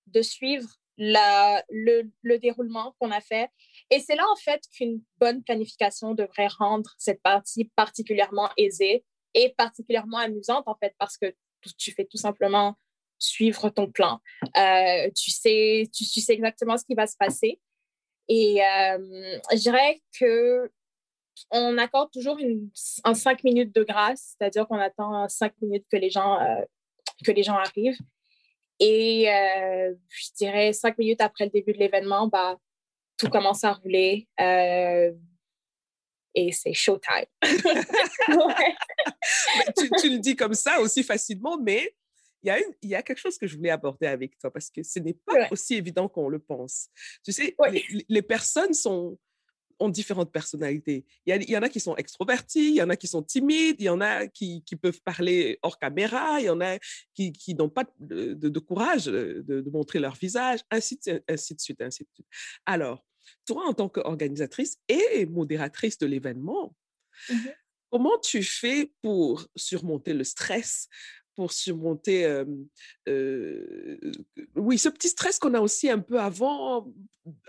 [0.07, 3.48] de suivre la, le, le déroulement qu'on a fait.
[3.92, 9.50] Et c'est là, en fait, qu'une bonne planification devrait rendre cette partie particulièrement aisée et
[9.50, 11.26] particulièrement amusante, en fait, parce que
[11.76, 12.74] tu fais tout simplement
[13.18, 14.18] suivre ton plan.
[14.57, 17.61] Euh, tu, sais, tu, sais exactement ce qui va se passer.
[18.28, 20.72] Et euh, je dirais que
[21.50, 22.38] on accorde toujours
[23.05, 26.62] en cinq minutes de grâce, c'est-à-dire qu'on attend cinq minutes que les gens, euh,
[27.26, 27.98] que les gens arrivent.
[28.81, 32.59] Et je dirais cinq minutes après le début de l'événement, bah,
[33.23, 35.13] tout commence à rouler euh,
[36.35, 37.27] et c'est showtime.
[37.43, 38.75] ouais.
[39.79, 41.95] tu, tu, le dis comme ça aussi facilement, mais
[42.43, 44.51] il y, a une, il y a quelque chose que je voulais aborder avec toi
[44.51, 45.49] parce que ce n'est pas ouais.
[45.53, 46.89] aussi évident qu'on le pense.
[47.25, 47.71] Tu sais, ouais.
[47.71, 49.17] les, les personnes sont
[49.83, 51.05] ont différentes personnalités.
[51.27, 53.07] Il y, a, il y, en a qui sont extrovertis, il y en a qui
[53.07, 56.61] sont timides, il y en a qui, qui peuvent parler hors caméra, il y en
[56.61, 56.79] a
[57.15, 61.23] qui, qui n'ont pas de, de, de courage de, de, montrer leur visage, ainsi de,
[61.29, 62.27] ainsi de suite, ainsi de suite.
[62.67, 63.05] Alors,
[63.47, 66.75] toi, en tant qu'organisatrice et modératrice de l'événement,
[67.29, 67.55] mm -hmm.
[67.90, 70.88] comment tu fais pour surmonter le stress,
[71.35, 72.45] pour surmonter, euh,
[73.09, 73.97] euh,
[74.55, 76.92] oui, ce petit stress qu'on a aussi un peu avant,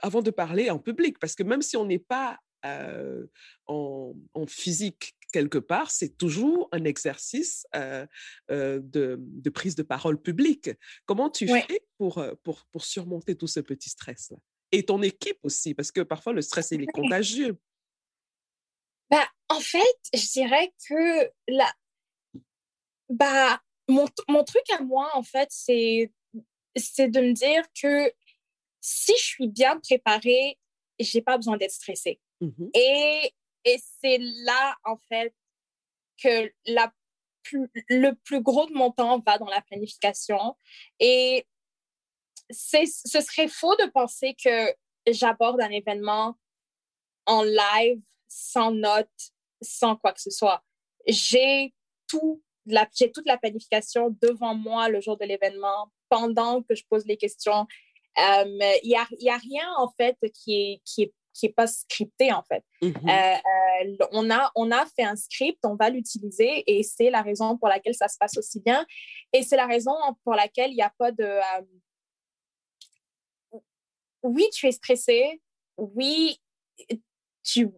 [0.02, 3.26] avant de parler en public, parce que même si on n'est pas euh,
[3.66, 10.70] en, en, physique quelque part, c'est toujours un exercice de, de, prise de parole publique.
[11.06, 11.66] Comment tu ouais.
[11.68, 14.38] fais pour, pour, pour surmonter tout ce petit stress-là?
[14.74, 17.60] Et ton équipe aussi, parce que parfois le stress, il est contagieux.
[19.12, 21.72] Bah, en fait, je dirais que la,
[23.08, 26.12] bah, mon, mon, truc à moi, en fait, c'est,
[26.76, 28.12] c'est de me dire que
[28.82, 30.58] si je suis bien préparée,
[31.00, 32.20] j'ai pas besoin d'être stressée.
[32.42, 32.70] Mm -hmm.
[32.74, 33.32] Et,
[33.66, 35.36] et c'est là, en fait,
[36.18, 36.92] que la
[37.44, 40.58] plus, le plus gros de mon temps va dans la planification.
[41.00, 41.46] Et
[42.54, 44.74] ce serait faux de penser que
[45.08, 46.38] j'aborde un événement
[47.26, 49.10] en live, sans notes,
[49.62, 50.64] sans quoi que ce soit.
[51.08, 51.74] J'ai
[52.08, 52.42] tout
[52.96, 57.18] j'ai toute la planification devant moi le jour de l'événement, pendant que je pose les
[57.18, 57.68] questions.
[58.18, 61.54] Il euh, n'y a, y a rien, en fait, qui est, qui est, qui est
[61.54, 62.64] pas scripté, en fait.
[62.82, 63.10] Mm -hmm.
[63.10, 63.38] euh,
[63.90, 67.58] euh, on, a, on a fait un script, on va l'utiliser et c'est la raison
[67.58, 68.86] pour laquelle ça se passe aussi bien.
[69.34, 71.30] Et c'est la raison pour laquelle il n'y a pas de...
[74.24, 75.42] Oui, tu es stressé.
[75.78, 76.40] Oui,
[77.44, 77.70] tu,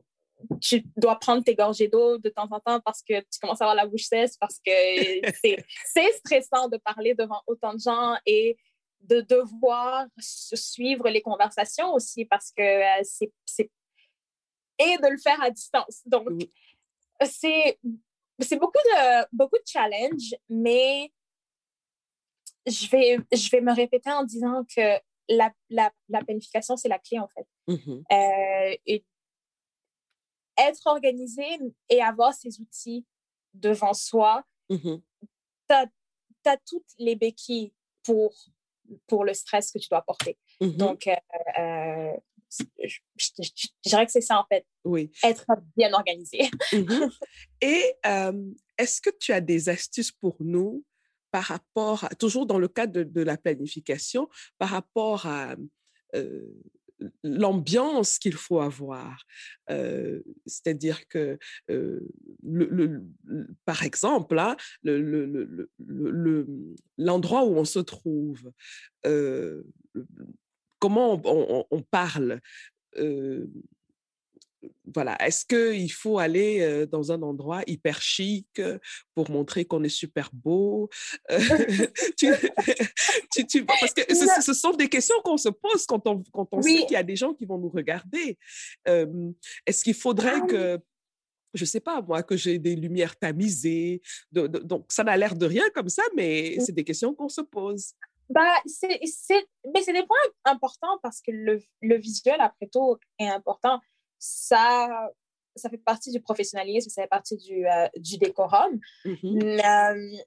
[0.62, 3.66] tu dois prendre tes gorgées d'eau de temps en temps parce que tu commences à
[3.66, 4.72] avoir la bouche sèche, parce que
[5.86, 8.58] c'est stressant de parler devant autant de gens et
[9.02, 13.04] de devoir suivre les conversations aussi parce que euh,
[13.46, 13.70] c'est
[14.78, 16.02] et de le faire à distance.
[16.06, 16.28] Donc,
[17.24, 17.80] c'est
[18.40, 21.12] c'est beaucoup de beaucoup de challenges, mais
[22.66, 27.00] je vais je vais me répéter en disant que la, la, la planification c'est la
[27.00, 27.48] clé en fait.
[27.68, 29.04] Mmh euh, et
[30.58, 31.44] être organisé
[31.90, 33.06] et avoir ces outils
[33.54, 34.98] devant soi, mmh
[35.68, 35.76] tu
[36.50, 37.74] as, toutes les béquilles
[38.04, 38.34] pour
[39.08, 40.38] pour le stress que tu dois porter.
[40.62, 41.16] Mmh Donc, euh,
[41.58, 42.14] euh,
[42.84, 43.00] je,
[43.84, 44.66] dirais que c'est ça en fait.
[44.84, 45.12] Oui.
[45.24, 46.50] Être bien organisé.
[46.72, 47.10] Mmh
[47.62, 47.96] Et
[48.78, 50.84] est-ce que tu as des astuces pour nous
[51.36, 55.58] par rapport, toujours dans le cadre de, la planification, par rapport à
[57.24, 59.26] l'ambiance qu'il faut avoir.
[60.46, 63.04] C'est-à-dire que, le,
[63.66, 64.56] par exemple, hein,
[66.98, 68.50] l'endroit où on se trouve,
[70.80, 71.22] comment
[71.70, 72.40] on parle,
[74.94, 78.62] voilà, est-ce qu'il faut aller dans un endroit hyper chic
[79.14, 80.90] pour montrer qu'on est super beau
[82.18, 86.86] tu, Parce que ce, sont des questions qu'on se pose quand on, quand on sait
[86.86, 88.38] qu'il y a des gens qui vont nous regarder.
[88.86, 90.80] est-ce qu'il faudrait ah que
[91.56, 94.02] je ne sais pas, moi, que j'ai des lumières tamisées?
[94.32, 97.94] donc, ça n'a l'air de rien comme ça, mais c'est des questions qu'on se pose.
[98.30, 99.00] Bah, c'est,
[99.74, 103.80] mais c'est des points importants parce que le, le, visuel, après tout, est important
[104.20, 105.10] ça,
[105.56, 108.80] ça fait partie du professionnalisme, ça fait partie du, euh, du décorum.
[109.06, 109.60] Mm-hmm.
[109.66, 110.24] Euh,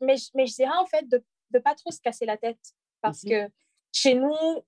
[0.00, 1.22] mais, mais, je dirais en fait de
[1.54, 2.58] ne pas trop se casser la tête
[3.00, 3.46] parce mm-hmm.
[3.46, 3.52] que
[3.92, 4.64] chez nous,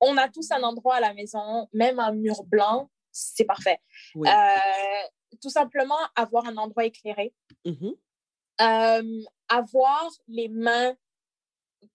[0.00, 3.80] on a tous un endroit à la maison, même un mur blanc, c'est parfait.
[4.16, 4.26] Euh,
[5.40, 7.34] tout simplement avoir un endroit éclairé.
[7.64, 9.24] Mm-hmm.
[9.48, 10.96] avoir les mains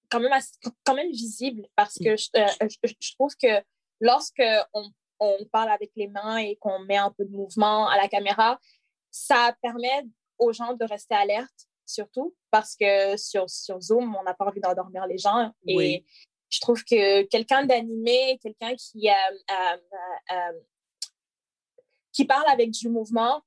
[0.09, 0.39] quand même,
[0.83, 2.69] quand même visibles parce que mm.
[2.83, 3.63] je, je, trouve que
[3.99, 4.43] lorsque
[4.73, 4.91] on
[5.21, 8.59] on parle avec les mains et qu'on met un peu de mouvement à la caméra,
[9.11, 10.03] ça permet
[10.39, 14.59] aux gens de rester alertes, surtout parce que sur, sur Zoom, on n'a pas envie
[14.59, 15.53] d'endormir les gens.
[15.67, 16.03] Et
[16.49, 19.13] je trouve que quelqu'un d'animé, quelqu'un qui, euh,
[19.51, 19.77] euh,
[20.31, 20.59] euh,
[22.11, 23.41] qui parle avec du mouvement,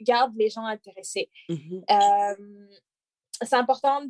[0.00, 1.30] garde les gens intéressés.
[1.48, 2.78] Mm-hmm.
[3.42, 4.02] c'est important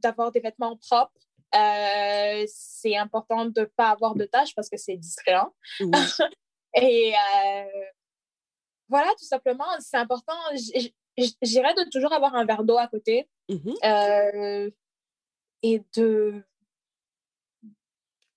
[0.00, 1.18] d'avoir des vêtements propres,
[1.54, 5.54] euh, c'est important de ne pas avoir de tâches parce que c'est distrayant.
[6.74, 7.84] Et euh,
[8.88, 10.36] voilà, tout simplement, c'est important.
[11.42, 14.66] J'irais de toujours avoir un verre d'eau à côté mm-hmm.
[14.66, 14.70] euh,
[15.62, 16.42] et de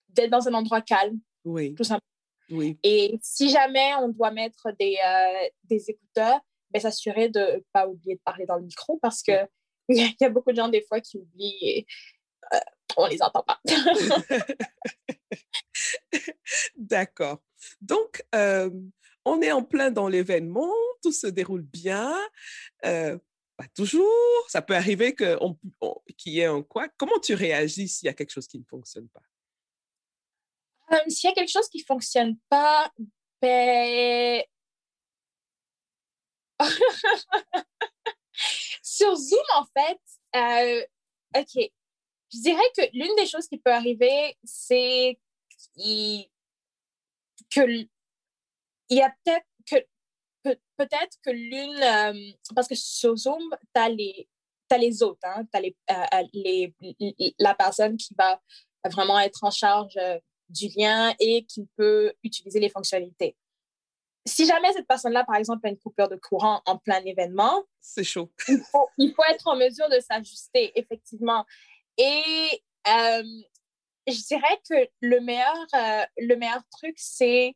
[0.10, 1.20] d'être dans un endroit calme.
[1.44, 1.76] Oui.
[1.76, 2.06] Tout simplement.
[2.52, 2.80] Oui.
[2.84, 4.98] Et si jamais on doit mettre des,
[5.66, 6.40] des écouteurs,
[6.72, 9.48] ben, s'assurer de ne pas oublier de parler dans le micro parce que
[9.90, 11.86] il y, a beaucoup de gens des fois qui oublient
[12.98, 13.60] on les entend pas.
[16.76, 17.42] D'accord.
[17.82, 18.70] Donc, euh,
[19.26, 20.72] on est en plein dans l'événement,
[21.02, 22.18] tout se déroule bien.
[22.86, 23.18] Euh,
[23.58, 26.88] pas toujours, ça peut arriver qu'il y ait un quoi.
[26.98, 29.22] Comment tu réagis s'il y a quelque chose qui ne fonctionne pas?
[30.92, 32.92] Euh, s'il y a quelque chose qui ne fonctionne pas,
[33.42, 34.44] ben...
[38.82, 40.00] Sur Zoom, en fait,
[41.38, 41.72] OK,
[42.32, 45.18] je dirais que l'une des choses qui peut arriver, c'est
[47.54, 47.88] que
[48.90, 53.90] il y a peut-être que peut-être que l'une euh, parce que sur Zoom tu as
[53.90, 54.28] les
[54.72, 58.40] as les autres hein, tu as les, euh, les, la personne qui va
[58.86, 60.20] vraiment être en charge euh,
[60.50, 63.36] du lien et qui peut utiliser les fonctionnalités.
[64.26, 68.04] Si jamais cette personne-là, par exemple, a une coupure de courant en plein événement, c'est
[68.04, 68.32] chaud.
[68.48, 71.46] Il faut, il faut être en mesure de s'ajuster, effectivement.
[72.00, 73.24] Et euh,
[74.08, 76.06] je dirais que le meilleur, euh,
[76.72, 77.54] truc, c'est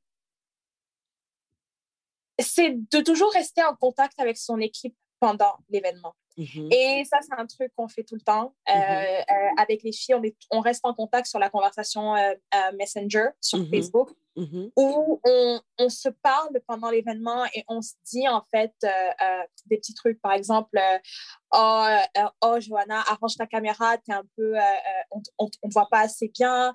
[2.38, 6.16] de toujours rester en contact avec son équipe pendant l'événement.
[6.38, 6.74] Mm-hmm.
[6.74, 8.56] Et ça, c'est un truc qu'on fait tout le temps.
[8.70, 9.62] Euh, mm-hmm.
[9.62, 12.16] avec les filles, on, est, on, reste en contact sur la conversation
[12.78, 13.70] Messenger sur mm-hmm.
[13.70, 14.10] Facebook.
[14.36, 19.44] Où on, on, se parle pendant l'événement et on se dit en fait euh, euh,
[19.68, 20.20] des petits trucs.
[20.22, 20.98] Par exemple, euh,
[21.54, 21.86] oh,
[22.42, 24.56] oh, Johanna, arrange ta caméra, es un peu,
[25.38, 26.72] on ne voit pas assez bien.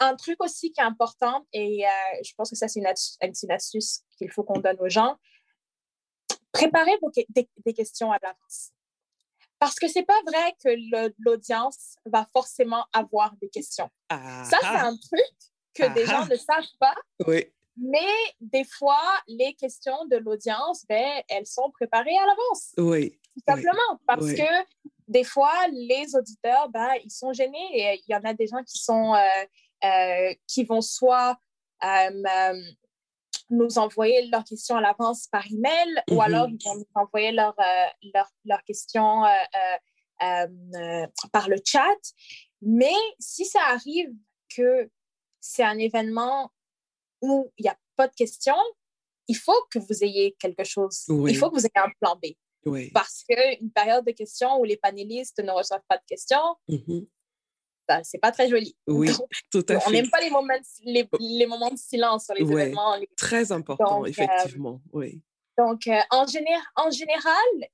[0.00, 1.84] Un truc aussi qui est important, et
[2.22, 2.92] je pense que ça, c'est une,
[3.22, 5.16] une, astuce qu'il faut qu'on donne aux gens.
[6.56, 8.70] Préparez vos, des, des questions à l'avance.
[9.58, 13.88] Parce que c'est pas vrai que l'audience va forcément avoir des questions.
[14.10, 15.34] ça, c'est un truc
[15.74, 16.94] que des gens ne savent pas.
[17.26, 17.46] Oui.
[17.78, 22.72] Mais des fois, les questions de l'audience, ben, elles sont préparées à l'avance.
[22.78, 23.18] Oui.
[23.34, 24.00] Tout simplement.
[24.06, 24.66] Parce que
[25.08, 28.62] des fois, les auditeurs, ben, ils sont gênés et il y en a des gens
[28.62, 29.14] qui sont,
[30.46, 31.38] qui vont soit
[33.50, 36.24] nous envoyer leurs questions à l'avance par email ou mm-hmm.
[36.24, 37.56] alors ils vont nous envoyer leurs
[38.14, 39.22] leur, leur questions
[41.32, 41.96] par le chat.
[42.62, 44.10] Mais si ça arrive
[44.54, 44.90] que
[45.40, 46.52] c'est un événement
[47.22, 48.54] où il n'y a pas de questions,
[49.28, 51.04] il faut que vous ayez quelque chose.
[51.08, 52.34] Il faut que vous ayez un plan B.
[52.64, 52.90] Oui.
[52.90, 57.06] Parce qu'une période de questions où les panélistes ne reçoivent pas de questions, mm-hmm.
[57.88, 58.76] Ce c'est pas très joli.
[58.86, 59.08] Oui,
[59.50, 59.88] tout à fait.
[59.88, 62.96] On n'aime pas les moments, les, les, moments de silence sur les événements.
[63.16, 64.80] Très important, euh, effectivement.
[64.92, 65.22] oui.
[65.58, 67.68] Donc, euh, en, en général,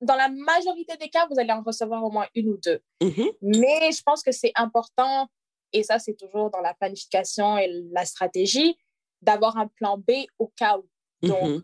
[0.00, 2.80] dans la majorité des cas, vous allez en recevoir au moins une ou deux.
[3.00, 3.36] Mm-hmm.
[3.42, 5.28] Mais je pense que c'est important,
[5.72, 8.76] et ça, c'est toujours dans la planification et la stratégie,
[9.22, 10.88] d'avoir un plan B au cas où.
[11.26, 11.62] Donc, mm-hmm.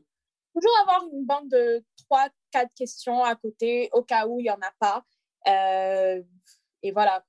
[0.55, 4.51] toujours avoir une banque de trois, quatre questions à côté au cas où il n'y
[4.51, 5.05] en a pas.
[5.49, 6.23] Euh,
[6.83, 7.25] et voilà.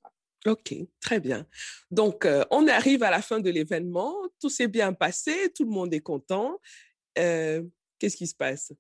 [0.45, 1.47] OK, très bien.
[1.89, 4.13] Donc, euh, on arrive à la fin de l'événement.
[4.41, 6.59] Tout s'est bien passé, tout le monde est content.
[7.17, 7.63] Euh,
[7.97, 8.73] qu'est-ce qui se passe?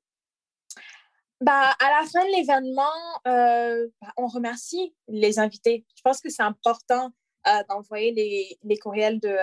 [1.39, 5.85] Bah, à la fin de l'événement, bah, on remercie les invités.
[5.95, 7.11] Je pense que c'est important
[7.69, 9.35] d'envoyer les, les, courriels de,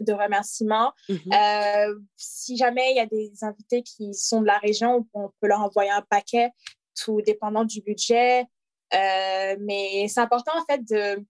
[0.00, 0.92] de remerciements.
[1.10, 5.48] Euh, si jamais il y a des invités qui sont de la région, on peut
[5.48, 6.50] leur envoyer un paquet,
[6.98, 8.46] tout dépendant du budget.
[8.92, 11.24] Euh, mais c'est important, en fait, de,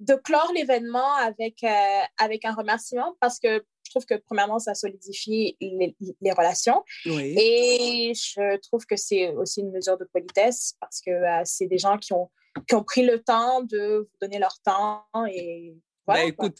[0.00, 4.74] de clore l'événement avec, euh, avec un remerciement parce que je trouve que, premièrement, ça
[4.74, 6.82] solidifie les, les relations.
[7.04, 11.12] Et je trouve que c'est aussi une mesure de politesse parce que
[11.44, 12.28] c'est des gens qui ont,
[12.68, 15.76] qui ont pris le temps de vous donner leur temps et
[16.06, 16.58] voilà, ben, écoute,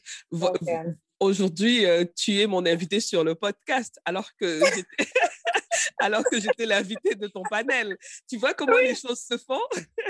[1.21, 4.61] aujourd'hui, euh, tu es mon invité sur le podcast, alors que
[5.99, 7.97] alors que j'étais l'invité de ton panel.
[8.29, 9.61] Tu vois comment les choses se font?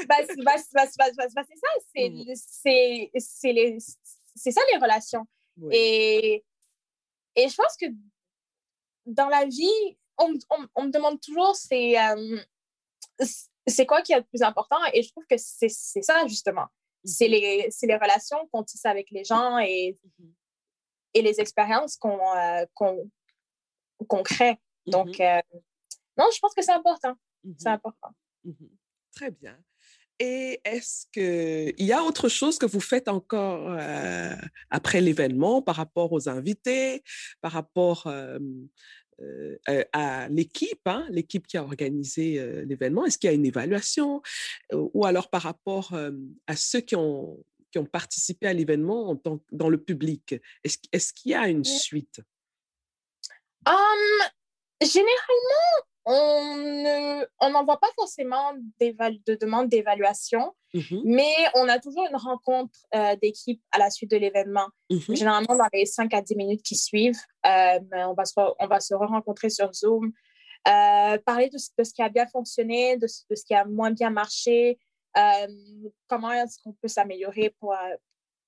[0.09, 0.87] Bah, c'est ça,
[1.95, 3.79] c'est, mm.
[3.79, 5.27] ça les relations.
[5.71, 6.45] Et,
[7.35, 7.87] et je pense que
[9.07, 12.39] dans la vie, on, on, on me demande toujours c'est, euh,
[13.67, 14.79] c'est quoi qui est le plus important?
[14.93, 16.67] Et je trouve que c'est, ça justement.
[17.05, 19.97] C'est les, c'est les relations qu'on tisse avec les gens et
[21.15, 24.59] et les expériences qu'on euh, qu'on crée.
[24.87, 25.39] Donc, mm-hmm.
[25.39, 25.59] euh,
[26.17, 27.15] non, je pense que c'est important.
[27.45, 27.73] C'est mm-hmm.
[27.73, 28.09] important.
[28.47, 28.71] Mm-hmm.
[29.15, 29.59] Très bien.
[30.19, 34.35] Et est-ce qu'il y a autre chose que vous faites encore euh,
[34.71, 37.03] après l'événement par rapport aux invités,
[37.43, 38.39] par rapport à
[40.29, 43.05] l'équipe, hein, l'équipe qui a organisé l'événement?
[43.05, 44.23] Est-ce qu'il y a une évaluation?
[44.73, 45.95] Ou alors par rapport
[46.47, 49.21] à ceux qui ont qui ont participé à l'événement
[49.53, 52.21] dans le public Est-ce est qu'il y a une suite?
[53.67, 54.31] Um,
[54.83, 62.79] Généralement, on n'envoie pas forcément de demande d'évaluation, mmh mais on a toujours une rencontre
[62.95, 64.69] euh, d'équipe à la suite de l'événement.
[64.91, 68.67] Mmh Généralement, dans les 5 à 10 minutes qui suivent, euh, on, va se, on
[68.67, 70.13] va se re-rencontrer sur Zoom,
[70.69, 73.91] euh, parler de, de, ce qui a bien fonctionné, de, de, ce qui a moins
[73.91, 74.79] bien marché,
[76.09, 77.75] comment est-ce qu'on peut s'améliorer pour,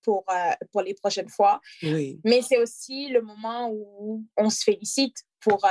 [0.03, 1.61] pour, euh, pour les prochaines fois.
[1.83, 5.67] Mais c'est aussi le moment où on se félicite pour,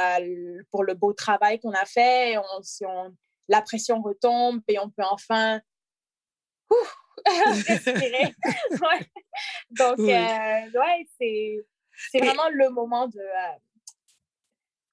[0.72, 2.38] pour le beau travail qu'on a fait.
[2.38, 3.14] On,
[3.50, 5.62] la pression retombe et on peut enfin
[7.26, 8.36] respirer.
[9.72, 11.66] Donc, ouais, c'est,
[12.12, 13.22] c'est vraiment le moment de,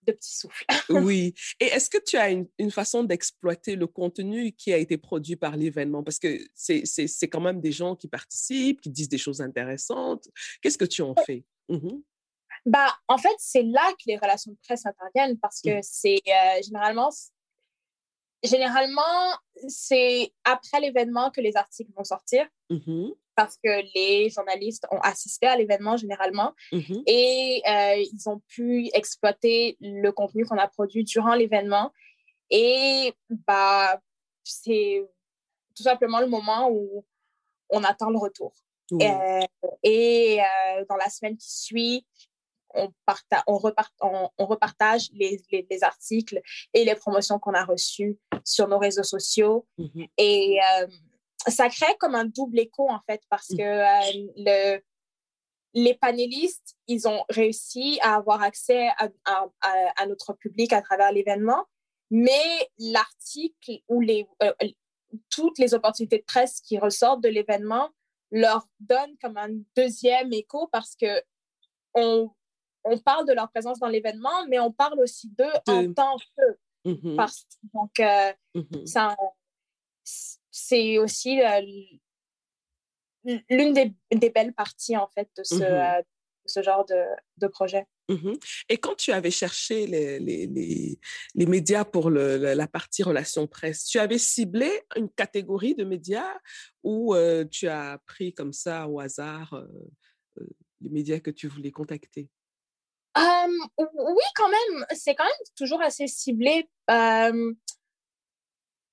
[0.07, 0.65] de petits souffles.
[0.89, 1.35] oui.
[1.61, 5.57] Et est-ce que tu as une, façon d'exploiter le contenu qui a été produit par
[5.57, 6.03] l'événement?
[6.03, 10.29] Parce que c'est quand même des gens qui participent, qui disent des choses intéressantes.
[10.63, 11.45] Qu'est-ce que tu en fais?
[11.69, 12.01] Mmh
[12.67, 15.83] bah, en fait, c'est là que les relations de presse interviennent parce que mmh.
[15.83, 17.11] c'est euh, généralement,
[18.45, 19.03] généralement,
[19.69, 22.47] c'est après l'événement que les articles vont sortir.
[22.71, 27.03] Mmh parce que les journalistes ont assisté à l'événement généralement mm-hmm.
[27.07, 31.93] et euh, ils ont pu exploiter le contenu qu'on a produit durant l'événement.
[32.51, 33.13] Et
[33.47, 34.01] bah,
[34.45, 35.03] c'est
[35.75, 37.05] tout simplement le moment où
[37.71, 38.53] on attend le retour.
[38.93, 39.41] Euh,
[39.83, 42.07] et euh, dans la semaine qui suit,
[42.75, 42.93] on,
[43.47, 46.41] on, on, repartage les, les, articles
[46.73, 49.67] et les promotions qu'on a reçues sur nos réseaux sociaux.
[49.79, 50.09] Mm-hmm.
[50.19, 50.59] Et
[51.47, 53.57] ça crée comme un double écho, en fait, parce mmh.
[53.57, 54.83] que euh, le,
[55.75, 59.11] les panélistes, ils ont réussi à avoir accès à,
[59.97, 61.65] à, notre public à travers l'événement,
[62.11, 64.53] mais l'article ou les, euh,
[65.31, 67.91] toutes les opportunités de presse qui ressortent de l'événement
[68.31, 71.23] leur donnent comme un deuxième écho parce que
[71.95, 72.31] on,
[72.85, 76.43] on parle de leur présence dans l'événement, mais on parle aussi d'eux en tant que.
[76.87, 79.17] Mmh parce, donc, euh, mmh ça,
[80.51, 81.41] c'est aussi
[83.49, 86.05] l'une des, belles parties, en fait, de ce, mmh
[86.47, 87.03] ce genre de,
[87.39, 87.87] de projet.
[88.11, 88.35] Mmh
[88.69, 90.99] Et quand tu avais cherché les, les, les,
[91.35, 96.37] les médias pour le, la partie relations presse, tu avais ciblé une catégorie de médias
[96.83, 97.17] ou
[97.51, 99.59] tu as pris comme ça au hasard
[100.85, 102.29] les médias que tu voulais contacter?
[103.17, 104.87] Oui, quand même.
[104.95, 106.69] C'est quand même toujours assez ciblé.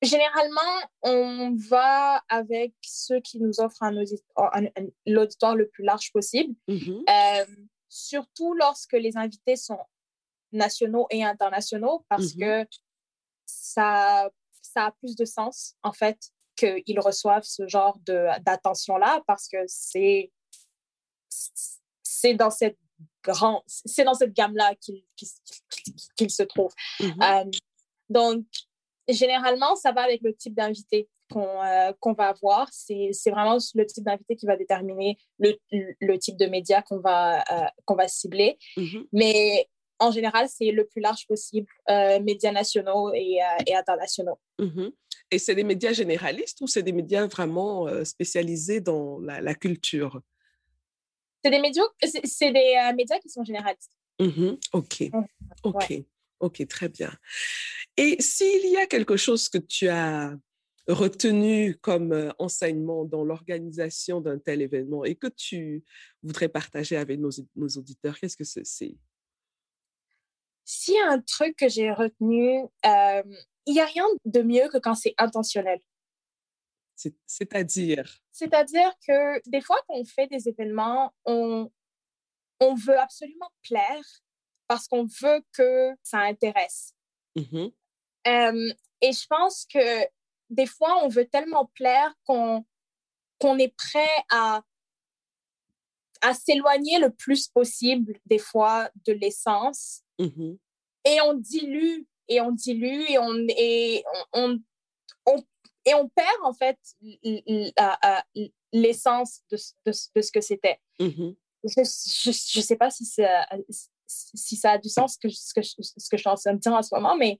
[0.02, 0.62] généralement,
[1.02, 3.94] on va avec ceux qui nous offrent un,
[5.06, 6.56] l'auditoire le plus large possible.
[6.68, 7.04] Mmh
[7.94, 9.82] surtout lorsque les invités sont
[10.54, 12.66] nationaux et internationaux, parce mmh que
[13.46, 16.18] ça, ça a plus de sens, en fait,
[16.56, 20.32] qu'ils reçoivent ce genre d'attention-là, parce que c'est
[22.04, 22.78] c'est dans cette
[23.24, 25.04] grand c'est dans cette gamme-là qu'ils
[26.18, 26.74] qu se trouvent.
[27.00, 27.52] Mmh euh,
[28.12, 28.44] donc,
[29.08, 32.68] généralement, ça va avec le type d'invité qu'on euh, va avoir.
[32.72, 37.40] C'est vraiment le type d'invité qui va déterminer le, le, type de média qu'on va,
[37.40, 38.58] euh, qu'on va cibler.
[38.76, 39.68] Mmh Mais
[40.00, 44.40] en général, c'est le plus large possible, euh, médias nationaux et, et internationaux.
[44.60, 44.90] Mmh
[45.34, 50.20] et c'est des médias généralistes ou c'est des médias vraiment spécialisés dans la, la culture?
[51.44, 53.92] C'est des, médias, c'est des médias qui sont généralistes.
[54.20, 55.04] Mmh ok,
[55.64, 56.04] ok,
[56.40, 57.12] ok, très bien.
[57.98, 60.36] Et s'il y a quelque chose que tu as
[60.88, 65.84] retenu comme enseignement dans l'organisation d'un tel événement et que tu
[66.24, 68.66] voudrais partager avec nos, nos auditeurs, qu'est-ce que c'est
[70.66, 73.24] S'il y a un truc que j'ai retenu, euh,
[73.66, 75.80] il n'y a rien de mieux que quand c'est intentionnel.
[77.26, 78.20] C'est-à-dire?
[78.32, 81.72] C'est-à-dire que des fois, quand on fait des événements, on,
[82.60, 84.04] on veut absolument plaire
[84.68, 86.94] parce qu'on veut que ça intéresse.
[87.36, 87.68] Mmh
[88.28, 90.06] euh, et je pense que
[90.52, 92.64] des fois, on veut tellement plaire qu'on
[93.40, 94.62] qu'on est prêt à,
[96.22, 100.04] à s'éloigner le plus possible, des fois, de l'essence.
[100.20, 100.54] Mmh
[101.06, 104.60] et on dilue, et on dilue, et on, et on, on,
[105.86, 106.78] et on perd, en fait,
[108.72, 110.80] l'essence de, de, de, ce que c'était.
[111.00, 111.32] Mmh
[111.64, 113.48] je ne sais pas si ça,
[114.08, 116.54] si ça a du sens, ce que, ce que, ce que je suis en train
[116.54, 117.40] de dire en ce moment, mais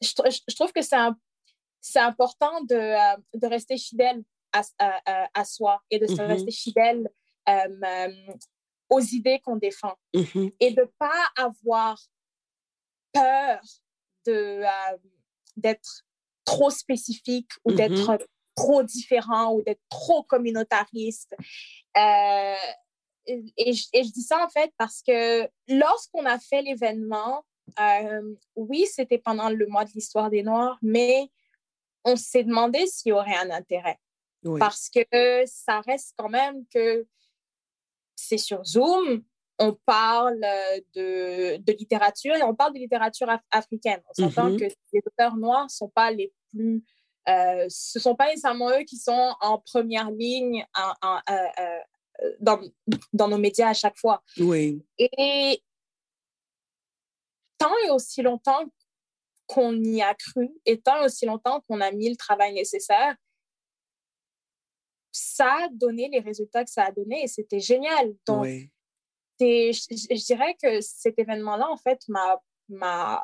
[0.00, 0.12] je,
[0.48, 4.22] je trouve que c'est important de, euh, de, rester fidèle
[4.52, 6.26] à, à, à, soi et de se mm-hmm.
[6.26, 7.10] rester fidèle
[7.48, 8.32] euh, euh,
[8.88, 10.54] aux idées qu'on défend mm-hmm.
[10.58, 12.00] et de ne pas avoir
[13.12, 13.60] peur
[15.56, 16.04] d'être
[16.50, 18.26] trop spécifique ou d'être mm-hmm.
[18.56, 21.34] trop différent ou d'être trop communautariste.
[21.96, 22.56] Et,
[23.56, 27.44] et, je dis ça en fait parce que lorsqu'on a fait l'événement,
[28.56, 31.30] oui, c'était pendant le mois de l'histoire des Noirs, mais
[32.04, 33.98] on s'est demandé s'il y aurait un intérêt.
[34.58, 37.06] Parce que ça reste quand même que
[38.16, 39.22] c'est sur Zoom,
[39.58, 40.40] on parle
[40.94, 44.00] de, de, littérature et on parle de littérature africaine.
[44.08, 44.58] On s'entend mm-hmm.
[44.58, 46.84] que les auteurs noirs sont pas les plus...
[47.28, 51.78] Euh, ce sont pas nécessairement eux qui sont en première ligne euh, euh,
[52.40, 52.60] dans,
[53.12, 54.22] dans, nos médias à chaque fois.
[54.38, 54.82] Oui.
[54.98, 55.62] Et
[57.58, 58.64] tant et aussi longtemps
[59.46, 63.16] qu'on y a cru, et tant aussi longtemps qu'on a mis le travail nécessaire,
[65.12, 68.14] ça a donné les résultats que ça a donné et c'était génial.
[68.26, 68.46] Donc,
[69.40, 72.00] je, je, dirais que cet événement-là, en fait,
[72.68, 73.22] m'a,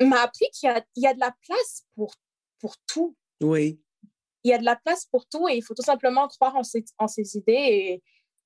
[0.00, 2.14] m'a, appris qu'il y a, il y a de la place pour,
[2.60, 3.16] pour tout.
[3.40, 3.80] Oui.
[4.44, 6.62] Il y a de la place pour tout et il faut tout simplement croire en
[6.62, 8.02] ses, en ses idées et,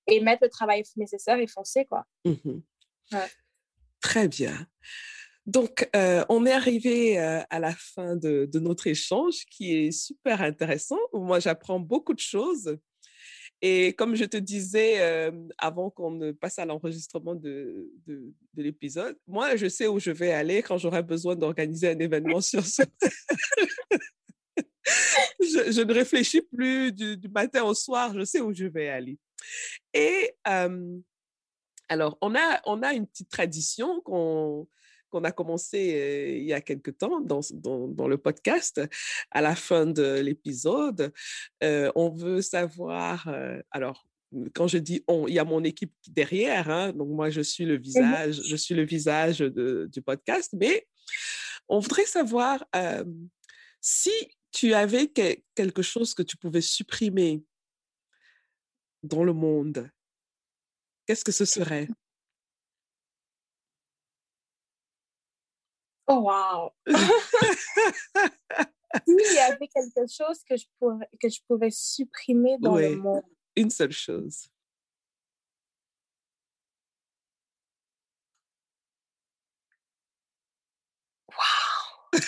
[0.07, 2.05] et mettre le travail nécessaire et foncer, quoi.
[2.24, 2.61] Mmh
[4.01, 4.66] Très bien.
[5.46, 10.42] Donc, euh, on est arrivé euh, à la fin de, notre échange qui est super
[10.42, 10.98] intéressant.
[11.12, 12.78] Moi, j'apprends beaucoup de choses.
[13.62, 19.18] Et comme je te disais euh, avant qu'on ne passe à l'enregistrement de, de, l'épisode,
[19.26, 22.82] moi, je sais où je vais aller quand j'aurai besoin d'organiser un événement sur ce.
[25.40, 28.88] je, je, ne réfléchis plus du, du, matin au soir, je sais où je vais
[28.88, 29.18] aller.
[29.92, 30.34] Et
[31.90, 34.68] alors, on a, on a une petite tradition qu'on
[35.11, 38.80] qu'on a commencé il y a quelque temps dans, dans, le podcast.
[39.30, 41.12] À la fin de l'épisode,
[41.62, 43.28] on veut savoir,
[43.70, 44.06] alors,
[44.54, 47.64] quand je dis on, il y a mon équipe derrière, hein, donc moi je suis
[47.64, 50.86] le mmh visage, je suis le visage de, du podcast, mais
[51.68, 52.64] on voudrait savoir
[53.80, 54.12] si
[54.52, 57.42] tu avais quelque chose que tu pouvais supprimer
[59.02, 59.90] dans le monde,
[61.06, 61.88] qu'est-ce que ce serait?
[66.12, 66.72] Oh, wow!
[69.06, 72.90] S'il y avait quelque chose que je, pourrais, que je pouvais supprimer dans Oui.
[72.90, 73.22] le monde.
[73.54, 74.48] Une seule chose.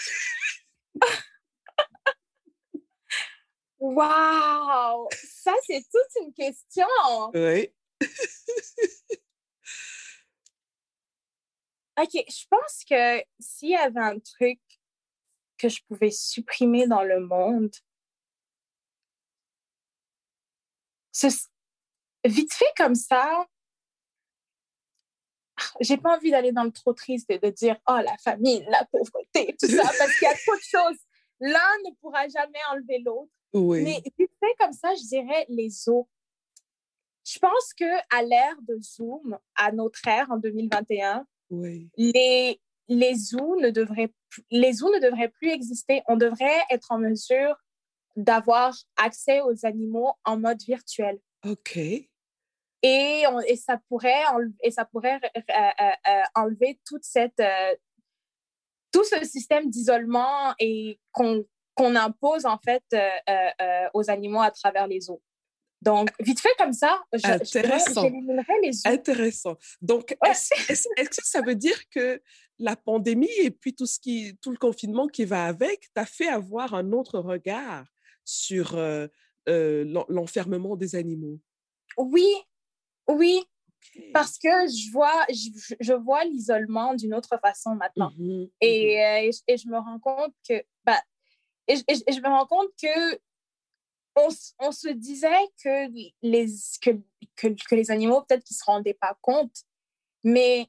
[3.80, 5.08] Wow!
[5.12, 6.86] Ça, c'est toute une question.
[7.34, 7.68] Oui.
[12.00, 14.60] OK, je pense que s'il y avait un truc
[15.58, 17.74] que je pouvais supprimer dans le monde,
[21.12, 21.28] ce
[22.24, 23.46] vite fait comme ça,
[25.80, 28.84] j'ai pas envie d'aller dans le trop triste et de dire oh la famine, la
[28.86, 30.98] pauvreté, tout ça, parce qu'il y a trop de choses.
[31.40, 33.32] L'un ne pourra jamais enlever l'autre.
[33.52, 33.82] Oui.
[33.82, 36.08] Mais vite fait comme ça, je dirais les eaux.
[37.24, 37.84] Je pense que
[38.16, 41.88] à l'ère de Zoom, à notre ère en 2021, Oui.
[41.96, 44.12] les, les zoos ne devraient,
[44.50, 46.02] les zoos ne devraient plus exister.
[46.08, 47.54] On devrait être en mesure
[48.16, 51.20] d'avoir accès aux animaux en mode virtuel.
[51.46, 51.76] OK.
[51.76, 54.22] Et, on- et ça pourrait,
[54.62, 57.74] et ça pourrait euh, euh, euh, enlever toute cette, euh,
[58.92, 61.44] tout ce système d'isolement et qu'on
[61.74, 62.84] qu'on impose en fait
[63.94, 65.22] aux animaux à travers les zoos.
[65.82, 68.88] Donc, vite fait comme ça, j'éliminerais les zoos.
[68.88, 69.56] Intéressant.
[69.80, 70.30] Donc, Ouais.
[70.30, 70.88] est-ce
[71.20, 72.22] que ça veut dire que
[72.58, 76.28] la pandémie et puis tout, ce qui, tout le confinement qui va avec t'a fait
[76.28, 77.84] avoir un autre regard
[78.24, 79.08] sur euh,
[79.48, 81.40] euh, l'en- l'enfermement des animaux?
[81.96, 82.28] Oui,
[83.08, 83.42] oui,
[84.12, 88.12] parce que je vois, je, je vois l'isolement d'une autre façon maintenant.
[88.60, 89.00] Et, mhm.
[89.00, 91.02] euh, et, je- et je me rends compte que, bah,
[91.66, 93.18] et je me rends compte que
[94.16, 95.90] on, se disait que
[96.22, 96.46] les,
[96.80, 96.90] que,
[97.36, 99.62] que, que les animaux, peut-être qu'ils ne se rendaient pas compte,
[100.24, 100.68] mais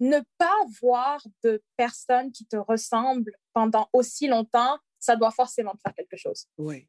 [0.00, 5.80] ne pas voir de personnes qui te ressemblent pendant aussi longtemps, ça doit forcément te
[5.84, 6.46] faire quelque chose.
[6.58, 6.88] Oui.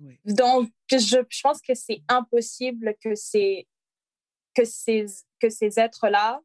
[0.00, 0.18] Oui.
[0.24, 0.96] Donc, je,
[1.28, 3.68] je pense que c'est impossible que ces,
[4.54, 5.06] que ces,
[5.40, 6.40] que ces êtres-là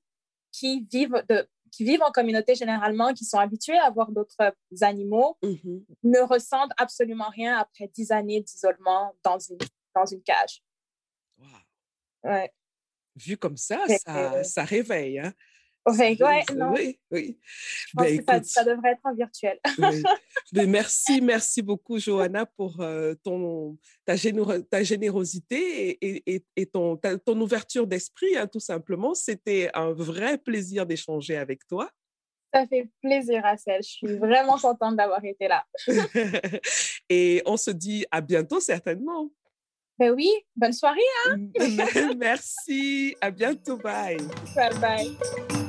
[0.51, 5.37] qui vivent, de, qui vivent en communauté généralement, qui sont habitués à voir d'autres animaux,
[5.43, 5.85] Mhm.
[6.03, 9.57] ne ressentent absolument rien après dix années d'isolement dans une,
[9.95, 10.61] dans une cage.
[11.37, 11.45] Wow.
[12.23, 12.51] Ouais.
[13.15, 15.19] Vu comme ça, ça, ça réveille.
[15.19, 15.33] Hein?
[15.89, 17.39] Ouais, non, Oui, oui.
[17.87, 19.59] je pense Ben, que ça, devrait être en virtuel.
[19.77, 20.03] oui.
[20.51, 26.45] Ben, merci, merci beaucoup, Johanna, pour euh, ton, ta, généro- ta générosité et, et- et-
[26.55, 29.13] et ton, ta- ton ouverture d'esprit, hein, tout simplement.
[29.13, 31.89] C'était un vrai plaisir d'échanger avec toi.
[32.53, 33.81] Ça fait plaisir, Rachel.
[33.83, 35.63] Je suis vraiment contente d'avoir été là.
[37.09, 39.29] et on se dit à bientôt, certainement.
[39.99, 41.01] Ben oui, bonne soirée.
[42.17, 44.17] merci, à bientôt, bye.
[44.55, 45.68] Bye bye.